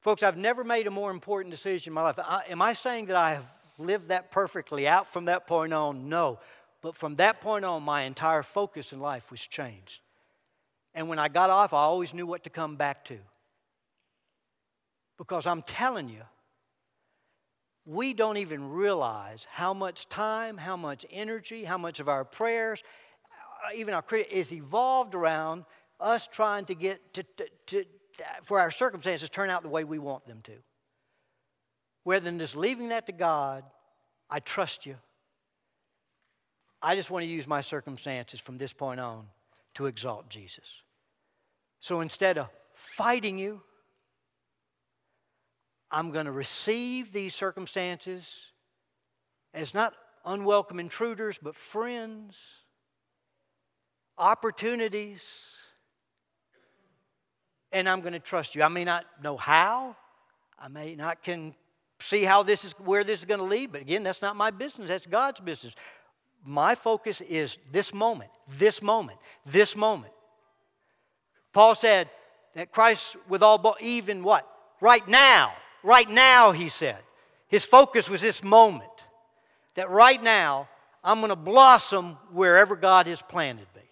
Folks, 0.00 0.22
I've 0.22 0.36
never 0.36 0.64
made 0.64 0.86
a 0.86 0.90
more 0.90 1.10
important 1.10 1.50
decision 1.50 1.90
in 1.90 1.94
my 1.94 2.02
life. 2.02 2.18
I, 2.18 2.44
am 2.48 2.62
I 2.62 2.72
saying 2.72 3.06
that 3.06 3.16
I 3.16 3.34
have 3.34 3.46
lived 3.78 4.08
that 4.08 4.30
perfectly 4.30 4.88
out 4.88 5.06
from 5.06 5.26
that 5.26 5.46
point 5.46 5.72
on? 5.72 6.08
No. 6.08 6.38
But 6.82 6.96
from 6.96 7.16
that 7.16 7.42
point 7.42 7.64
on, 7.64 7.82
my 7.82 8.02
entire 8.02 8.42
focus 8.42 8.92
in 8.92 9.00
life 9.00 9.30
was 9.30 9.46
changed. 9.46 10.00
And 10.94 11.08
when 11.08 11.18
I 11.18 11.28
got 11.28 11.50
off, 11.50 11.74
I 11.74 11.78
always 11.78 12.14
knew 12.14 12.26
what 12.26 12.44
to 12.44 12.50
come 12.50 12.76
back 12.76 13.04
to. 13.06 13.18
Because 15.18 15.46
I'm 15.46 15.62
telling 15.62 16.08
you, 16.08 16.22
we 17.84 18.14
don't 18.14 18.38
even 18.38 18.70
realize 18.70 19.46
how 19.50 19.74
much 19.74 20.08
time, 20.08 20.56
how 20.56 20.76
much 20.76 21.04
energy, 21.10 21.64
how 21.64 21.76
much 21.76 22.00
of 22.00 22.08
our 22.08 22.24
prayers, 22.24 22.82
uh, 23.66 23.74
even 23.76 23.92
our 23.92 24.04
is 24.30 24.52
evolved 24.52 25.14
around 25.14 25.64
us 26.00 26.26
trying 26.26 26.64
to 26.66 26.74
get 26.74 27.14
to, 27.14 27.22
to, 27.22 27.46
to, 27.66 27.84
for 28.42 28.58
our 28.60 28.70
circumstances 28.70 29.28
turn 29.28 29.50
out 29.50 29.62
the 29.62 29.68
way 29.68 29.84
we 29.84 29.98
want 29.98 30.26
them 30.26 30.40
to. 30.44 30.52
Rather 32.04 32.24
than 32.24 32.38
just 32.38 32.56
leaving 32.56 32.88
that 32.88 33.06
to 33.06 33.12
God, 33.12 33.64
I 34.28 34.40
trust 34.40 34.86
you. 34.86 34.96
I 36.82 36.94
just 36.94 37.10
want 37.10 37.24
to 37.24 37.30
use 37.30 37.46
my 37.46 37.60
circumstances 37.60 38.40
from 38.40 38.56
this 38.56 38.72
point 38.72 39.00
on 39.00 39.26
to 39.74 39.86
exalt 39.86 40.28
Jesus. 40.30 40.82
So 41.78 42.00
instead 42.00 42.38
of 42.38 42.48
fighting 42.72 43.38
you, 43.38 43.62
I'm 45.90 46.10
going 46.10 46.26
to 46.26 46.32
receive 46.32 47.12
these 47.12 47.34
circumstances 47.34 48.52
as 49.52 49.74
not 49.74 49.94
unwelcome 50.24 50.78
intruders, 50.78 51.38
but 51.42 51.56
friends, 51.56 52.38
opportunities, 54.16 55.59
and 57.72 57.88
I'm 57.88 58.00
going 58.00 58.12
to 58.12 58.20
trust 58.20 58.54
you. 58.54 58.62
I 58.62 58.68
may 58.68 58.84
not 58.84 59.04
know 59.22 59.36
how, 59.36 59.96
I 60.58 60.68
may 60.68 60.94
not 60.94 61.22
can 61.22 61.54
see 61.98 62.24
how 62.24 62.42
this 62.42 62.64
is 62.64 62.72
where 62.78 63.04
this 63.04 63.20
is 63.20 63.24
going 63.24 63.40
to 63.40 63.46
lead, 63.46 63.72
but 63.72 63.80
again, 63.80 64.02
that's 64.02 64.22
not 64.22 64.36
my 64.36 64.50
business. 64.50 64.88
That's 64.88 65.06
God's 65.06 65.40
business. 65.40 65.74
My 66.44 66.74
focus 66.74 67.20
is 67.20 67.58
this 67.70 67.92
moment, 67.92 68.30
this 68.58 68.82
moment, 68.82 69.18
this 69.44 69.76
moment. 69.76 70.12
Paul 71.52 71.74
said 71.74 72.08
that 72.54 72.72
Christ 72.72 73.16
with 73.28 73.42
all 73.42 73.76
even 73.80 74.22
what? 74.22 74.48
Right 74.80 75.06
now 75.06 75.52
Right 75.82 76.08
now, 76.08 76.52
he 76.52 76.68
said. 76.68 76.98
His 77.48 77.64
focus 77.64 78.08
was 78.08 78.20
this 78.20 78.44
moment. 78.44 78.88
That 79.74 79.90
right 79.90 80.22
now, 80.22 80.68
I'm 81.02 81.18
going 81.18 81.30
to 81.30 81.36
blossom 81.36 82.18
wherever 82.30 82.76
God 82.76 83.06
has 83.06 83.22
planted 83.22 83.66
me. 83.74 83.82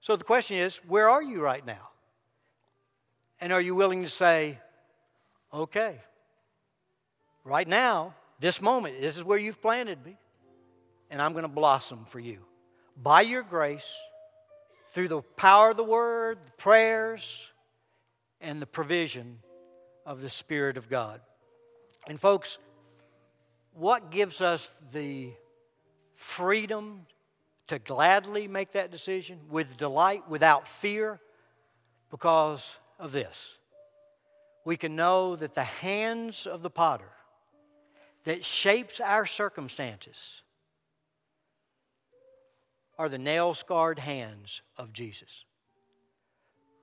So 0.00 0.16
the 0.16 0.24
question 0.24 0.56
is, 0.56 0.80
where 0.88 1.08
are 1.08 1.22
you 1.22 1.40
right 1.40 1.64
now? 1.64 1.88
And 3.40 3.52
are 3.52 3.60
you 3.60 3.74
willing 3.74 4.02
to 4.02 4.08
say, 4.08 4.58
okay, 5.52 6.00
right 7.44 7.68
now, 7.68 8.14
this 8.40 8.60
moment, 8.60 9.00
this 9.00 9.16
is 9.16 9.24
where 9.24 9.38
you've 9.38 9.60
planted 9.60 10.04
me, 10.04 10.16
and 11.10 11.22
I'm 11.22 11.32
going 11.32 11.42
to 11.42 11.48
blossom 11.48 12.04
for 12.06 12.20
you. 12.20 12.38
By 13.00 13.22
your 13.22 13.42
grace, 13.42 13.96
through 14.90 15.08
the 15.08 15.22
power 15.22 15.70
of 15.70 15.76
the 15.76 15.84
word, 15.84 16.38
the 16.44 16.52
prayers, 16.52 17.46
and 18.40 18.60
the 18.60 18.66
provision 18.66 19.38
of 20.06 20.20
the 20.20 20.28
Spirit 20.28 20.76
of 20.76 20.88
God. 20.88 21.20
And, 22.08 22.20
folks, 22.20 22.58
what 23.72 24.10
gives 24.10 24.40
us 24.40 24.72
the 24.92 25.32
freedom 26.14 27.06
to 27.68 27.78
gladly 27.78 28.48
make 28.48 28.72
that 28.72 28.90
decision 28.90 29.38
with 29.50 29.76
delight, 29.76 30.28
without 30.28 30.66
fear? 30.66 31.20
Because 32.10 32.76
of 32.98 33.12
this. 33.12 33.58
We 34.64 34.76
can 34.76 34.96
know 34.96 35.36
that 35.36 35.54
the 35.54 35.64
hands 35.64 36.46
of 36.46 36.62
the 36.62 36.70
potter 36.70 37.10
that 38.24 38.44
shapes 38.44 39.00
our 39.00 39.24
circumstances 39.24 40.42
are 42.98 43.08
the 43.08 43.18
nail 43.18 43.54
scarred 43.54 43.98
hands 43.98 44.60
of 44.76 44.92
Jesus. 44.92 45.44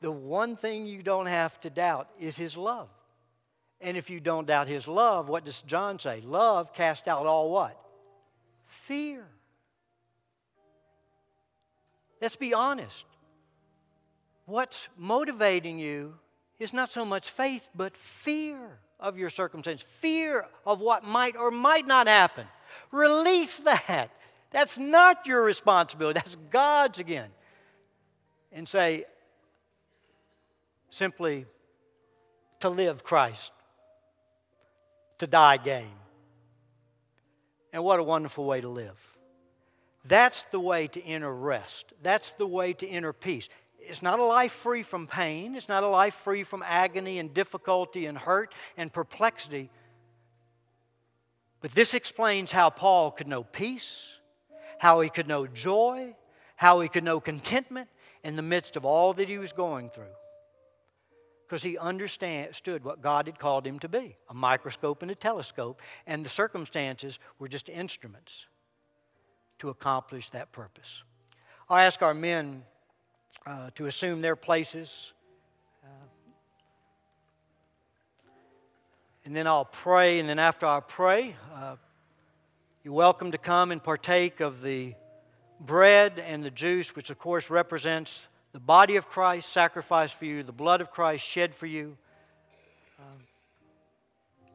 The 0.01 0.11
one 0.11 0.55
thing 0.55 0.87
you 0.87 1.03
don't 1.03 1.25
have 1.25 1.59
to 1.61 1.69
doubt 1.69 2.09
is 2.19 2.37
his 2.37 2.55
love. 2.55 2.89
And 3.81 3.97
if 3.97 4.09
you 4.09 4.19
don't 4.19 4.47
doubt 4.47 4.67
his 4.67 4.87
love, 4.87 5.27
what 5.27 5.45
does 5.45 5.61
John 5.61 5.99
say? 5.99 6.21
Love 6.21 6.73
cast 6.73 7.07
out 7.07 7.25
all 7.25 7.51
what? 7.51 7.79
Fear. 8.65 9.27
Let's 12.21 12.35
be 12.35 12.53
honest. 12.53 13.05
What's 14.45 14.87
motivating 14.97 15.79
you 15.79 16.15
is 16.59 16.73
not 16.73 16.91
so 16.91 17.03
much 17.03 17.29
faith, 17.29 17.69
but 17.75 17.97
fear 17.97 18.79
of 18.99 19.17
your 19.17 19.29
circumstance, 19.29 19.81
fear 19.81 20.45
of 20.65 20.79
what 20.79 21.03
might 21.03 21.35
or 21.35 21.51
might 21.51 21.85
not 21.85 22.07
happen. 22.07 22.47
Release 22.91 23.57
that. 23.59 24.09
That's 24.51 24.77
not 24.77 25.27
your 25.27 25.43
responsibility, 25.43 26.19
that's 26.19 26.37
God's 26.49 26.99
again. 26.99 27.29
And 28.51 28.67
say, 28.67 29.03
simply, 30.89 31.45
to 32.61 32.69
live 32.69 33.03
Christ 33.03 33.51
to 35.17 35.27
die 35.27 35.57
gain. 35.57 35.91
And 37.73 37.83
what 37.83 37.99
a 37.99 38.03
wonderful 38.03 38.45
way 38.45 38.61
to 38.61 38.69
live. 38.69 39.17
That's 40.05 40.43
the 40.51 40.59
way 40.59 40.87
to 40.87 41.03
enter 41.03 41.33
rest. 41.33 41.93
That's 42.01 42.31
the 42.33 42.47
way 42.47 42.73
to 42.73 42.87
enter 42.87 43.11
peace. 43.11 43.49
It's 43.87 44.01
not 44.01 44.19
a 44.19 44.23
life 44.23 44.51
free 44.51 44.83
from 44.83 45.07
pain. 45.07 45.55
It's 45.55 45.69
not 45.69 45.83
a 45.83 45.87
life 45.87 46.15
free 46.15 46.43
from 46.43 46.63
agony 46.65 47.19
and 47.19 47.33
difficulty 47.33 48.05
and 48.05 48.17
hurt 48.17 48.53
and 48.77 48.91
perplexity. 48.91 49.69
But 51.61 51.71
this 51.71 51.93
explains 51.93 52.51
how 52.51 52.69
Paul 52.69 53.11
could 53.11 53.27
know 53.27 53.43
peace, 53.43 54.19
how 54.79 55.01
he 55.01 55.09
could 55.09 55.27
know 55.27 55.47
joy, 55.47 56.15
how 56.55 56.79
he 56.79 56.89
could 56.89 57.03
know 57.03 57.19
contentment 57.19 57.89
in 58.23 58.35
the 58.35 58.41
midst 58.41 58.75
of 58.75 58.85
all 58.85 59.13
that 59.13 59.29
he 59.29 59.37
was 59.37 59.53
going 59.53 59.89
through 59.89 60.13
because 61.45 61.61
he 61.61 61.77
understood 61.77 62.83
what 62.83 63.01
God 63.01 63.27
had 63.27 63.37
called 63.37 63.67
him 63.67 63.77
to 63.79 63.89
be 63.89 64.17
a 64.29 64.33
microscope 64.33 65.01
and 65.01 65.11
a 65.11 65.15
telescope, 65.15 65.81
and 66.07 66.25
the 66.25 66.29
circumstances 66.29 67.19
were 67.37 67.47
just 67.47 67.69
instruments 67.69 68.47
to 69.59 69.69
accomplish 69.69 70.31
that 70.31 70.51
purpose. 70.51 71.03
I'll 71.69 71.77
ask 71.77 72.01
our 72.01 72.13
men 72.13 72.63
uh, 73.45 73.69
to 73.75 73.85
assume 73.85 74.21
their 74.21 74.35
places. 74.35 75.13
Uh, 75.83 75.87
and 79.25 79.35
then 79.35 79.47
I'll 79.47 79.65
pray, 79.65 80.19
and 80.19 80.27
then 80.27 80.39
after 80.39 80.65
I 80.65 80.79
pray, 80.79 81.35
uh, 81.53 81.75
you're 82.83 82.93
welcome 82.93 83.31
to 83.31 83.37
come 83.37 83.71
and 83.71 83.83
partake 83.83 84.39
of 84.39 84.61
the 84.61 84.93
bread 85.59 86.19
and 86.19 86.43
the 86.43 86.51
juice, 86.51 86.95
which 86.95 87.09
of 87.09 87.17
course 87.17 87.49
represents 87.49 88.27
the 88.51 88.59
body 88.59 88.95
of 88.95 89.09
Christ 89.09 89.51
sacrificed 89.51 90.17
for 90.17 90.25
you, 90.25 90.43
the 90.43 90.51
blood 90.51 90.81
of 90.81 90.91
Christ 90.91 91.25
shed 91.25 91.53
for 91.53 91.65
you, 91.65 91.97
um, 92.99 93.21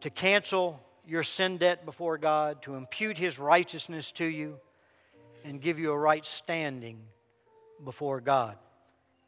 to 0.01 0.11
cancel 0.11 0.81
your 1.07 1.23
sin 1.23 1.59
debt 1.59 1.85
before 1.85 2.17
God, 2.17 2.63
to 2.63 2.77
impute 2.77 3.19
His 3.19 3.39
righteousness 3.39 4.13
to 4.13 4.25
you, 4.25 4.59
and 5.45 5.61
give 5.61 5.79
you 5.79 5.91
a 5.91 5.99
right 5.99 6.25
standing 6.25 7.01
before 7.85 8.21
God. 8.21 8.57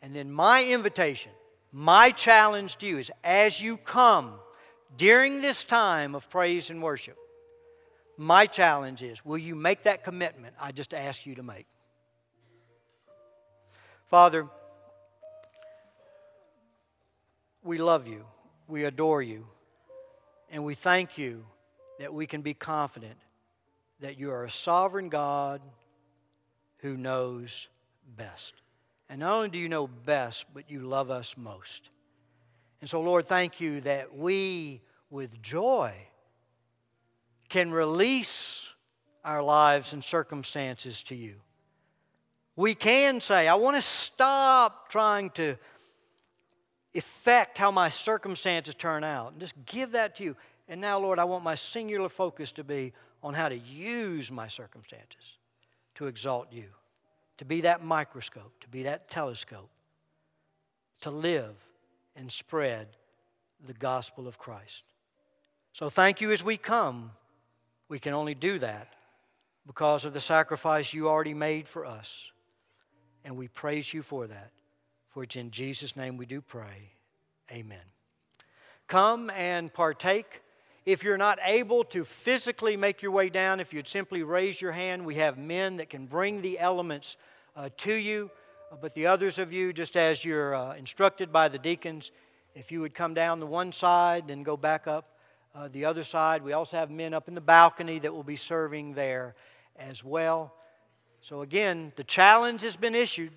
And 0.02 0.14
then 0.14 0.30
my 0.30 0.64
invitation, 0.64 1.32
my 1.70 2.10
challenge 2.10 2.76
to 2.78 2.86
you 2.86 2.98
is 2.98 3.10
as 3.22 3.62
you 3.62 3.76
come 3.76 4.34
during 4.96 5.40
this 5.40 5.64
time 5.64 6.14
of 6.14 6.28
praise 6.28 6.68
and 6.68 6.82
worship, 6.82 7.16
My 8.16 8.46
challenge 8.46 9.02
is 9.02 9.24
will 9.24 9.38
you 9.38 9.54
make 9.54 9.82
that 9.84 10.04
commitment 10.04 10.54
I 10.60 10.72
just 10.72 10.94
asked 10.94 11.26
you 11.26 11.34
to 11.36 11.42
make? 11.42 11.66
Father, 14.06 14.46
we 17.64 17.78
love 17.78 18.06
you, 18.06 18.26
we 18.68 18.84
adore 18.84 19.22
you, 19.22 19.46
and 20.50 20.64
we 20.64 20.74
thank 20.74 21.16
you 21.16 21.44
that 21.98 22.12
we 22.12 22.26
can 22.26 22.42
be 22.42 22.54
confident 22.54 23.16
that 24.00 24.18
you 24.18 24.30
are 24.30 24.44
a 24.44 24.50
sovereign 24.50 25.08
God 25.08 25.62
who 26.78 26.96
knows 26.96 27.68
best. 28.16 28.61
And 29.12 29.20
not 29.20 29.34
only 29.34 29.50
do 29.50 29.58
you 29.58 29.68
know 29.68 29.86
best, 29.86 30.46
but 30.54 30.70
you 30.70 30.80
love 30.80 31.10
us 31.10 31.34
most. 31.36 31.90
And 32.80 32.88
so, 32.88 33.02
Lord, 33.02 33.26
thank 33.26 33.60
you 33.60 33.82
that 33.82 34.16
we, 34.16 34.80
with 35.10 35.42
joy, 35.42 35.92
can 37.50 37.72
release 37.72 38.70
our 39.22 39.42
lives 39.42 39.92
and 39.92 40.02
circumstances 40.02 41.02
to 41.02 41.14
you. 41.14 41.34
We 42.56 42.74
can 42.74 43.20
say, 43.20 43.48
I 43.48 43.54
want 43.56 43.76
to 43.76 43.82
stop 43.82 44.88
trying 44.88 45.28
to 45.32 45.58
affect 46.94 47.58
how 47.58 47.70
my 47.70 47.90
circumstances 47.90 48.74
turn 48.74 49.04
out 49.04 49.32
and 49.32 49.40
just 49.40 49.66
give 49.66 49.92
that 49.92 50.16
to 50.16 50.24
you. 50.24 50.36
And 50.68 50.80
now, 50.80 50.98
Lord, 50.98 51.18
I 51.18 51.24
want 51.24 51.44
my 51.44 51.54
singular 51.54 52.08
focus 52.08 52.50
to 52.52 52.64
be 52.64 52.94
on 53.22 53.34
how 53.34 53.50
to 53.50 53.58
use 53.58 54.32
my 54.32 54.48
circumstances 54.48 55.36
to 55.96 56.06
exalt 56.06 56.50
you, 56.50 56.64
to 57.38 57.44
be 57.44 57.62
that 57.62 57.82
microscope, 57.82 58.52
to 58.60 58.68
be 58.68 58.84
that 58.84 59.08
telescope, 59.08 59.70
to 61.00 61.10
live 61.10 61.54
and 62.14 62.30
spread 62.30 62.88
the 63.64 63.72
gospel 63.72 64.28
of 64.28 64.38
Christ. 64.38 64.82
So 65.72 65.88
thank 65.88 66.20
you 66.20 66.32
as 66.32 66.44
we 66.44 66.56
come. 66.56 67.12
We 67.88 67.98
can 67.98 68.12
only 68.12 68.34
do 68.34 68.58
that 68.58 68.92
because 69.66 70.04
of 70.04 70.12
the 70.12 70.20
sacrifice 70.20 70.92
you 70.92 71.08
already 71.08 71.34
made 71.34 71.66
for 71.66 71.86
us. 71.86 72.30
And 73.24 73.36
we 73.36 73.48
praise 73.48 73.94
you 73.94 74.02
for 74.02 74.26
that. 74.26 74.50
For 75.10 75.22
it's 75.22 75.36
in 75.36 75.50
Jesus' 75.50 75.96
name 75.96 76.16
we 76.16 76.26
do 76.26 76.40
pray. 76.40 76.92
Amen. 77.50 77.78
Come 78.88 79.30
and 79.30 79.72
partake. 79.72 80.41
If 80.84 81.04
you're 81.04 81.18
not 81.18 81.38
able 81.44 81.84
to 81.84 82.04
physically 82.04 82.76
make 82.76 83.02
your 83.02 83.12
way 83.12 83.28
down, 83.28 83.60
if 83.60 83.72
you'd 83.72 83.86
simply 83.86 84.24
raise 84.24 84.60
your 84.60 84.72
hand, 84.72 85.06
we 85.06 85.14
have 85.14 85.38
men 85.38 85.76
that 85.76 85.88
can 85.88 86.06
bring 86.06 86.42
the 86.42 86.58
elements 86.58 87.16
uh, 87.56 87.68
to 87.78 87.92
you. 87.92 88.30
Uh, 88.70 88.76
but 88.80 88.92
the 88.94 89.06
others 89.06 89.38
of 89.38 89.52
you, 89.52 89.72
just 89.72 89.96
as 89.96 90.24
you're 90.24 90.56
uh, 90.56 90.74
instructed 90.74 91.32
by 91.32 91.48
the 91.48 91.58
deacons, 91.58 92.10
if 92.56 92.72
you 92.72 92.80
would 92.80 92.94
come 92.94 93.14
down 93.14 93.38
the 93.38 93.46
one 93.46 93.72
side 93.72 94.30
and 94.30 94.44
go 94.44 94.56
back 94.56 94.88
up 94.88 95.12
uh, 95.54 95.68
the 95.68 95.84
other 95.84 96.02
side. 96.02 96.42
We 96.42 96.52
also 96.52 96.76
have 96.76 96.90
men 96.90 97.14
up 97.14 97.28
in 97.28 97.34
the 97.34 97.40
balcony 97.40 97.98
that 98.00 98.12
will 98.12 98.24
be 98.24 98.36
serving 98.36 98.94
there 98.94 99.34
as 99.76 100.02
well. 100.02 100.54
So, 101.20 101.42
again, 101.42 101.92
the 101.96 102.04
challenge 102.04 102.62
has 102.62 102.74
been 102.74 102.94
issued. 102.94 103.32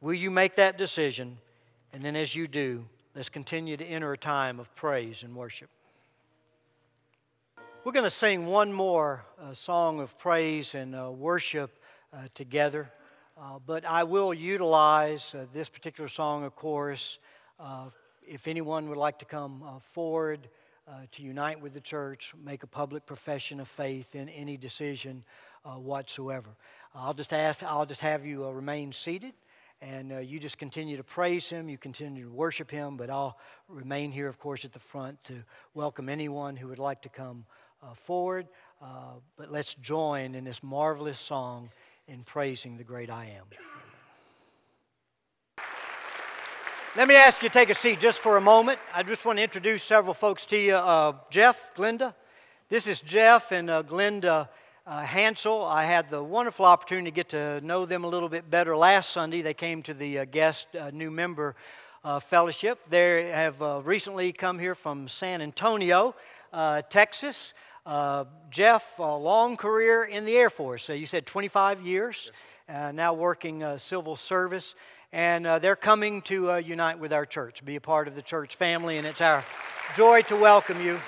Will 0.00 0.14
you 0.14 0.30
make 0.30 0.56
that 0.56 0.78
decision? 0.78 1.38
And 1.92 2.02
then, 2.02 2.16
as 2.16 2.34
you 2.34 2.46
do, 2.48 2.86
let's 3.14 3.28
continue 3.28 3.76
to 3.76 3.84
enter 3.84 4.12
a 4.12 4.18
time 4.18 4.58
of 4.58 4.74
praise 4.74 5.22
and 5.22 5.34
worship. 5.34 5.70
We're 7.86 7.92
going 7.92 8.02
to 8.02 8.10
sing 8.10 8.46
one 8.46 8.72
more 8.72 9.24
uh, 9.40 9.54
song 9.54 10.00
of 10.00 10.18
praise 10.18 10.74
and 10.74 10.92
uh, 10.92 11.08
worship 11.12 11.78
uh, 12.12 12.22
together. 12.34 12.90
Uh, 13.40 13.60
but 13.64 13.84
I 13.84 14.02
will 14.02 14.34
utilize 14.34 15.32
uh, 15.32 15.46
this 15.52 15.68
particular 15.68 16.08
song, 16.08 16.42
of 16.42 16.56
course, 16.56 17.20
uh, 17.60 17.90
if 18.26 18.48
anyone 18.48 18.88
would 18.88 18.98
like 18.98 19.20
to 19.20 19.24
come 19.24 19.62
forward 19.80 20.48
to 21.12 21.22
unite 21.22 21.60
with 21.60 21.74
the 21.74 21.80
church, 21.80 22.34
make 22.44 22.64
a 22.64 22.66
public 22.66 23.06
profession 23.06 23.60
of 23.60 23.68
faith 23.68 24.16
in 24.16 24.28
any 24.30 24.56
decision 24.56 25.22
whatsoever. 25.64 26.48
I'll 26.92 27.14
just, 27.14 27.32
ask, 27.32 27.62
I'll 27.62 27.86
just 27.86 28.00
have 28.00 28.26
you 28.26 28.48
remain 28.50 28.90
seated 28.90 29.34
and 29.80 30.10
you 30.28 30.40
just 30.40 30.58
continue 30.58 30.96
to 30.96 31.04
praise 31.04 31.48
him, 31.48 31.68
you 31.68 31.78
continue 31.78 32.24
to 32.24 32.30
worship 32.32 32.68
him, 32.68 32.96
but 32.96 33.10
I'll 33.10 33.38
remain 33.68 34.10
here, 34.10 34.26
of 34.26 34.40
course, 34.40 34.64
at 34.64 34.72
the 34.72 34.80
front 34.80 35.22
to 35.24 35.44
welcome 35.72 36.08
anyone 36.08 36.56
who 36.56 36.66
would 36.66 36.80
like 36.80 37.02
to 37.02 37.08
come 37.08 37.44
uh, 37.86 37.94
forward. 37.94 38.48
Uh, 38.82 39.14
but 39.36 39.50
let's 39.50 39.74
join 39.74 40.34
in 40.34 40.44
this 40.44 40.62
marvelous 40.62 41.18
song 41.18 41.70
in 42.08 42.22
praising 42.22 42.76
the 42.76 42.84
great 42.84 43.10
I 43.10 43.26
am. 43.36 43.44
Let 46.96 47.08
me 47.08 47.16
ask 47.16 47.42
you 47.42 47.48
to 47.48 47.52
take 47.52 47.68
a 47.68 47.74
seat 47.74 48.00
just 48.00 48.20
for 48.20 48.36
a 48.36 48.40
moment. 48.40 48.78
I 48.94 49.02
just 49.02 49.24
want 49.24 49.38
to 49.38 49.42
introduce 49.42 49.82
several 49.82 50.14
folks 50.14 50.46
to 50.46 50.56
you. 50.56 50.74
Uh, 50.74 51.12
Jeff, 51.30 51.74
Glenda. 51.74 52.14
This 52.68 52.86
is 52.86 53.00
Jeff 53.00 53.52
and 53.52 53.68
uh, 53.68 53.82
Glenda 53.82 54.48
uh, 54.86 55.02
Hansel. 55.02 55.64
I 55.64 55.84
had 55.84 56.08
the 56.08 56.24
wonderful 56.24 56.64
opportunity 56.64 57.10
to 57.10 57.14
get 57.14 57.28
to 57.30 57.60
know 57.60 57.86
them 57.86 58.04
a 58.04 58.08
little 58.08 58.28
bit 58.28 58.48
better 58.48 58.76
last 58.76 59.10
Sunday. 59.10 59.42
They 59.42 59.54
came 59.54 59.82
to 59.82 59.94
the 59.94 60.20
uh, 60.20 60.24
guest 60.24 60.68
uh, 60.74 60.90
new 60.90 61.10
member 61.10 61.54
uh, 62.02 62.18
fellowship. 62.18 62.78
They 62.88 63.26
have 63.26 63.60
recently 63.84 64.32
come 64.32 64.58
here 64.58 64.74
from 64.74 65.06
San 65.06 65.42
Antonio, 65.42 66.14
uh, 67.86 68.24
Jeff, 68.50 68.98
a 68.98 69.16
long 69.16 69.56
career 69.56 70.04
in 70.04 70.26
the 70.26 70.36
Air 70.36 70.50
Force. 70.50 70.84
So 70.84 70.92
you 70.92 71.06
said 71.06 71.24
25 71.24 71.80
years, 71.80 72.32
now 72.68 73.14
working 73.14 73.64
civil 73.78 74.16
service. 74.16 74.74
And 75.12 75.46
they're 75.46 75.76
coming 75.76 76.20
to 76.22 76.58
unite 76.58 76.98
with 76.98 77.12
our 77.12 77.24
church, 77.24 77.64
be 77.64 77.76
a 77.76 77.80
part 77.80 78.08
of 78.08 78.14
the 78.14 78.22
church 78.22 78.56
family. 78.56 78.98
And 78.98 79.06
it's 79.06 79.20
our 79.20 79.44
joy 79.94 80.22
to 80.22 80.36
welcome 80.36 80.84
you 80.84 81.00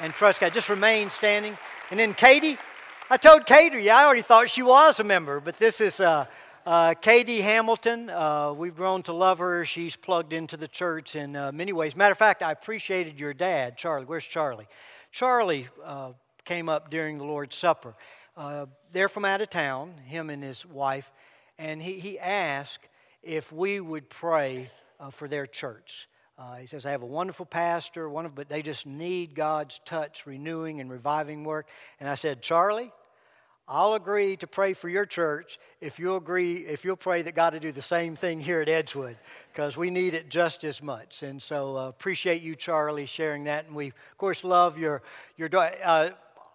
and 0.00 0.12
trust 0.12 0.40
God. 0.40 0.52
Just 0.52 0.68
remain 0.68 1.10
standing. 1.10 1.56
And 1.90 1.98
then 1.98 2.14
Katie, 2.14 2.58
I 3.10 3.16
told 3.16 3.46
Katie, 3.46 3.90
I 3.90 4.04
already 4.04 4.22
thought 4.22 4.50
she 4.50 4.62
was 4.62 4.98
a 4.98 5.04
member, 5.04 5.38
but 5.38 5.58
this 5.58 5.80
is 5.80 6.00
uh, 6.00 6.24
uh, 6.66 6.94
Katie 6.94 7.42
Hamilton. 7.42 8.10
Uh, 8.10 8.52
we've 8.52 8.74
grown 8.74 9.02
to 9.04 9.12
love 9.12 9.38
her. 9.38 9.64
She's 9.64 9.94
plugged 9.94 10.32
into 10.32 10.56
the 10.56 10.66
church 10.66 11.14
in 11.14 11.36
uh, 11.36 11.52
many 11.52 11.72
ways. 11.72 11.94
Matter 11.94 12.12
of 12.12 12.18
fact, 12.18 12.42
I 12.42 12.52
appreciated 12.52 13.20
your 13.20 13.34
dad, 13.34 13.76
Charlie. 13.76 14.06
Where's 14.06 14.24
Charlie? 14.24 14.66
Charlie 15.14 15.68
uh, 15.84 16.10
came 16.44 16.68
up 16.68 16.90
during 16.90 17.18
the 17.18 17.24
Lord's 17.24 17.54
Supper. 17.54 17.94
Uh, 18.36 18.66
they're 18.90 19.08
from 19.08 19.24
out 19.24 19.40
of 19.40 19.48
town, 19.48 19.94
him 20.08 20.28
and 20.28 20.42
his 20.42 20.66
wife, 20.66 21.08
and 21.56 21.80
he, 21.80 22.00
he 22.00 22.18
asked 22.18 22.88
if 23.22 23.52
we 23.52 23.78
would 23.78 24.10
pray 24.10 24.70
for 25.12 25.28
their 25.28 25.46
church. 25.46 26.08
Uh, 26.36 26.56
he 26.56 26.66
says, 26.66 26.84
I 26.84 26.90
have 26.90 27.02
a 27.02 27.06
wonderful 27.06 27.46
pastor, 27.46 28.08
wonderful, 28.08 28.34
but 28.34 28.48
they 28.48 28.60
just 28.60 28.86
need 28.86 29.36
God's 29.36 29.78
touch, 29.84 30.26
renewing 30.26 30.80
and 30.80 30.90
reviving 30.90 31.44
work. 31.44 31.68
And 32.00 32.08
I 32.08 32.16
said, 32.16 32.42
Charlie, 32.42 32.90
I'll 33.66 33.94
agree 33.94 34.36
to 34.36 34.46
pray 34.46 34.74
for 34.74 34.90
your 34.90 35.06
church 35.06 35.58
if 35.80 35.98
you'll 35.98 36.18
agree, 36.18 36.66
if 36.66 36.84
you'll 36.84 36.96
pray 36.96 37.22
that 37.22 37.34
God 37.34 37.50
to 37.50 37.60
do 37.60 37.72
the 37.72 37.80
same 37.80 38.14
thing 38.14 38.40
here 38.40 38.60
at 38.60 38.68
Edgewood, 38.68 39.16
because 39.52 39.74
we 39.74 39.88
need 39.88 40.12
it 40.12 40.28
just 40.28 40.64
as 40.64 40.82
much. 40.82 41.22
And 41.22 41.40
so 41.40 41.76
uh, 41.76 41.88
appreciate 41.88 42.42
you, 42.42 42.54
Charlie, 42.54 43.06
sharing 43.06 43.44
that. 43.44 43.66
And 43.66 43.74
we, 43.74 43.88
of 43.88 44.18
course, 44.18 44.44
love 44.44 44.78
your, 44.78 45.00
your, 45.36 45.48
uh, 45.54 46.10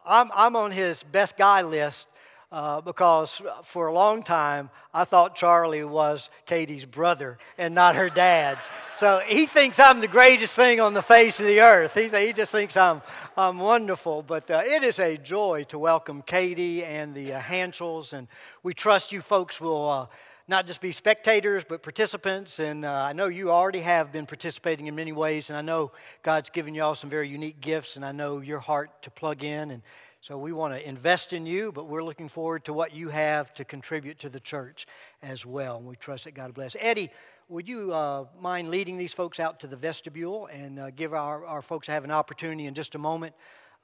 I'm, 0.05 0.29
I'm 0.35 0.55
on 0.55 0.69
his 0.69 1.01
best 1.01 1.35
guy 1.35 1.63
list 1.63 2.07
uh, 2.51 2.81
because 2.81 3.41
for 3.63 3.87
a 3.87 3.93
long 3.93 4.23
time 4.23 4.69
I 4.93 5.03
thought 5.03 5.35
Charlie 5.35 5.83
was 5.83 6.29
Katie's 6.45 6.85
brother 6.85 7.37
and 7.57 7.75
not 7.75 7.95
her 7.95 8.09
dad. 8.09 8.57
So 8.95 9.19
he 9.25 9.45
thinks 9.45 9.79
I'm 9.79 10.01
the 10.01 10.07
greatest 10.07 10.55
thing 10.55 10.81
on 10.81 10.93
the 10.93 11.01
face 11.01 11.39
of 11.39 11.45
the 11.45 11.61
earth. 11.61 11.93
He, 11.93 12.09
he 12.09 12.33
just 12.33 12.51
thinks 12.51 12.75
I'm, 12.75 13.01
I'm 13.37 13.59
wonderful. 13.59 14.23
But 14.23 14.49
uh, 14.51 14.61
it 14.65 14.83
is 14.83 14.99
a 14.99 15.15
joy 15.15 15.65
to 15.69 15.79
welcome 15.79 16.21
Katie 16.21 16.83
and 16.83 17.15
the 17.15 17.33
uh, 17.33 17.39
Hansels, 17.39 18.13
and 18.13 18.27
we 18.61 18.73
trust 18.73 19.11
you 19.11 19.21
folks 19.21 19.61
will 19.61 19.89
uh, 19.89 20.07
not 20.49 20.65
just 20.65 20.81
be 20.81 20.91
spectators, 20.91 21.63
but 21.63 21.83
participants. 21.83 22.59
And 22.59 22.83
uh, 22.83 22.91
I 22.91 23.13
know 23.13 23.27
you 23.27 23.51
already 23.51 23.81
have 23.81 24.11
been 24.11 24.25
participating 24.25 24.87
in 24.87 24.95
many 24.95 25.13
ways, 25.13 25.49
and 25.49 25.57
I 25.57 25.61
know 25.61 25.91
God's 26.23 26.49
given 26.49 26.75
you 26.75 26.83
all 26.83 26.95
some 26.95 27.09
very 27.09 27.29
unique 27.29 27.61
gifts, 27.61 27.95
and 27.95 28.03
I 28.03 28.11
know 28.11 28.39
your 28.39 28.59
heart 28.59 29.03
to 29.03 29.11
plug 29.11 29.43
in 29.43 29.71
and 29.71 29.83
so 30.21 30.37
we 30.37 30.51
want 30.51 30.73
to 30.73 30.85
invest 30.87 31.31
in 31.31 31.45
you, 31.45 31.71
but 31.71 31.87
we're 31.87 32.03
looking 32.03 32.27
forward 32.27 32.65
to 32.65 32.73
what 32.73 32.93
you 32.93 33.07
have 33.07 33.53
to 33.53 33.63
contribute 33.63 34.19
to 34.19 34.29
the 34.29 34.39
church 34.39 34.85
as 35.23 35.45
well. 35.45 35.77
And 35.77 35.87
we 35.87 35.95
trust 35.95 36.25
that 36.25 36.33
God 36.33 36.53
bless. 36.53 36.75
Eddie, 36.77 37.09
would 37.47 37.69
you 37.69 37.93
uh, 37.93 38.25
mind 38.37 38.69
leading 38.69 38.97
these 38.97 39.13
folks 39.13 39.39
out 39.39 39.61
to 39.61 39.67
the 39.67 39.77
vestibule 39.77 40.47
and 40.47 40.77
uh, 40.77 40.89
give 40.91 41.13
our, 41.13 41.45
our 41.45 41.61
folks 41.61 41.87
have 41.87 42.03
an 42.03 42.11
opportunity 42.11 42.65
in 42.65 42.73
just 42.73 42.95
a 42.95 42.97
moment 42.97 43.33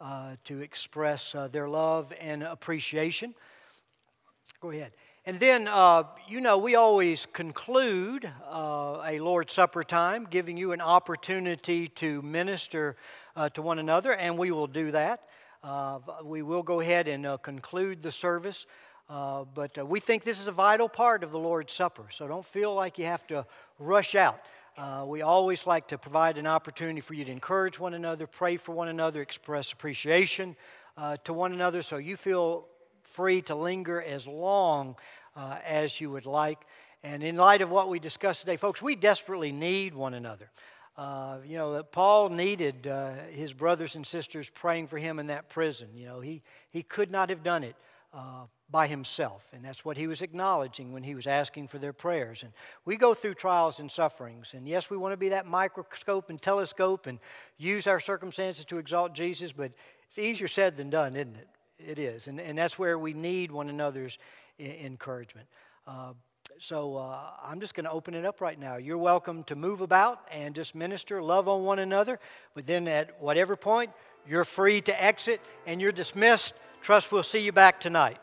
uh, 0.02 0.36
to 0.44 0.60
express 0.60 1.34
uh, 1.36 1.48
their 1.48 1.70
love 1.70 2.12
and 2.20 2.44
appreciation? 2.44 3.34
Go 4.60 4.72
ahead. 4.72 4.92
And 5.26 5.40
then, 5.40 5.70
uh, 5.70 6.04
you 6.28 6.42
know, 6.42 6.58
we 6.58 6.76
always 6.76 7.28
conclude 7.28 8.30
uh, 8.46 9.02
a 9.06 9.20
Lord's 9.20 9.54
Supper 9.54 9.84
time 9.84 10.28
giving 10.30 10.58
you 10.58 10.74
an 10.74 10.82
opportunity 10.82 11.88
to 11.88 12.22
minister 12.22 12.98
to 13.54 13.62
one 13.62 13.80
another, 13.80 14.14
and 14.14 14.38
we 14.38 14.52
will 14.52 14.68
do 14.68 14.92
that. 14.92 15.30
Uh, 15.66 15.98
we 16.24 16.44
will 16.44 16.62
go 16.62 16.80
ahead 16.80 17.08
and 17.08 17.26
uh, 17.26 17.38
conclude 17.38 18.00
the 18.04 18.12
service, 18.12 18.68
uh, 19.10 19.44
but 19.56 19.76
uh, 19.80 19.84
we 19.84 20.00
think 20.00 20.24
this 20.24 20.40
is 20.40 20.48
a 20.48 20.52
vital 20.52 20.88
part 20.88 21.24
of 21.24 21.32
the 21.32 21.40
Lord's 21.40 21.74
Supper, 21.74 22.06
so 22.12 22.28
don't 22.28 22.46
feel 22.46 22.76
like 22.76 23.00
you 23.00 23.06
have 23.06 23.26
to 23.26 23.48
rush 23.80 24.14
out. 24.14 24.40
Uh, 24.78 25.06
we 25.08 25.24
always 25.24 25.66
like 25.66 25.88
to 25.88 25.98
provide 25.98 26.38
an 26.38 26.46
opportunity 26.46 27.02
for 27.02 27.16
you 27.16 27.26
to 27.26 27.32
encourage 27.32 27.80
one 27.80 27.96
another, 27.96 28.28
pray 28.28 28.58
for 28.58 28.74
one 28.74 28.90
another, 28.90 29.24
express 29.24 29.72
appreciation 29.72 30.56
uh, 30.98 31.18
to 31.24 31.34
one 31.34 31.52
another, 31.52 31.82
so 31.82 31.98
you 31.98 32.16
feel 32.16 32.68
free 33.02 33.42
to 33.42 33.56
linger 33.56 34.00
as 34.00 34.28
long 34.28 34.96
as 35.36 36.00
you 36.00 36.12
would 36.12 36.28
like. 36.28 36.60
And 37.04 37.24
in 37.24 37.38
light 37.38 37.64
of 37.64 37.72
what 37.72 37.90
we 37.90 37.98
discussed 37.98 38.42
today, 38.42 38.58
folks, 38.58 38.84
we 38.84 38.96
desperately 38.96 39.52
need 39.52 39.96
one 39.96 40.14
another. 40.14 40.52
Uh, 40.98 41.40
you 41.46 41.58
know, 41.58 41.74
that 41.74 41.92
Paul 41.92 42.30
needed 42.30 42.88
uh, 42.88 43.12
his 43.32 43.52
brothers 43.52 43.96
and 43.96 44.08
sisters 44.08 44.50
praying 44.50 44.88
for 44.88 44.98
him 44.98 45.20
in 45.20 45.28
that 45.28 45.50
prison. 45.50 45.90
You 45.94 46.06
know, 46.06 46.20
he, 46.22 46.42
he 46.72 46.84
could 46.84 47.12
not 47.12 47.30
have 47.30 47.44
done 47.44 47.64
it 47.64 47.76
uh, 48.14 48.46
by 48.70 48.88
himself. 48.88 49.46
And 49.54 49.64
that's 49.64 49.84
what 49.84 49.98
he 49.98 50.08
was 50.08 50.22
acknowledging 50.22 50.94
when 50.94 51.04
he 51.04 51.14
was 51.14 51.28
asking 51.28 51.68
for 51.68 51.80
their 51.80 51.92
prayers. 51.92 52.44
And 52.44 52.54
we 52.86 52.96
go 52.96 53.14
through 53.14 53.34
trials 53.34 53.82
and 53.82 53.92
sufferings. 53.92 54.54
And 54.54 54.68
yes, 54.68 54.90
we 54.90 54.96
want 54.96 55.12
to 55.12 55.18
be 55.18 55.30
that 55.30 55.46
microscope 55.46 56.30
and 56.30 56.42
telescope 56.42 57.08
and 57.08 57.20
use 57.58 57.88
our 57.88 58.00
circumstances 58.00 58.64
to 58.66 58.78
exalt 58.78 59.14
Jesus, 59.14 59.52
but 59.52 59.74
it's 60.08 60.18
easier 60.18 60.48
said 60.48 60.78
than 60.78 60.90
done, 60.90 61.16
isn't 61.16 61.36
it? 61.36 61.48
It 61.78 62.00
is. 62.00 62.28
And, 62.28 62.40
and 62.40 62.58
that's 62.58 62.80
where 62.80 62.98
we 62.98 63.14
need 63.14 63.52
one 63.52 63.68
another's 63.68 64.18
encouragement. 64.60 65.48
Uh, 65.86 66.14
so 66.58 66.96
uh, 66.96 67.32
I'm 67.44 67.60
just 67.60 67.76
going 67.76 67.86
to 67.86 67.92
open 67.92 68.14
it 68.14 68.26
up 68.26 68.40
right 68.40 68.58
now. 68.58 68.78
You're 68.78 68.98
welcome 68.98 69.44
to 69.46 69.56
move 69.56 69.82
about 69.82 70.22
and 70.32 70.56
just 70.56 70.74
minister, 70.74 71.22
love 71.22 71.48
on 71.48 71.64
one 71.64 71.80
another. 71.80 72.20
But 72.54 72.66
then 72.66 72.88
at 72.88 73.22
whatever 73.22 73.56
point, 73.56 73.92
you're 74.28 74.46
free 74.46 74.82
to 74.82 75.04
exit 75.04 75.42
and 75.68 75.82
you're 75.82 75.92
dismissed. 75.92 76.54
Trust 76.82 77.12
we'll 77.12 77.24
see 77.24 77.40
you 77.40 77.52
back 77.52 77.80
tonight. 77.80 78.18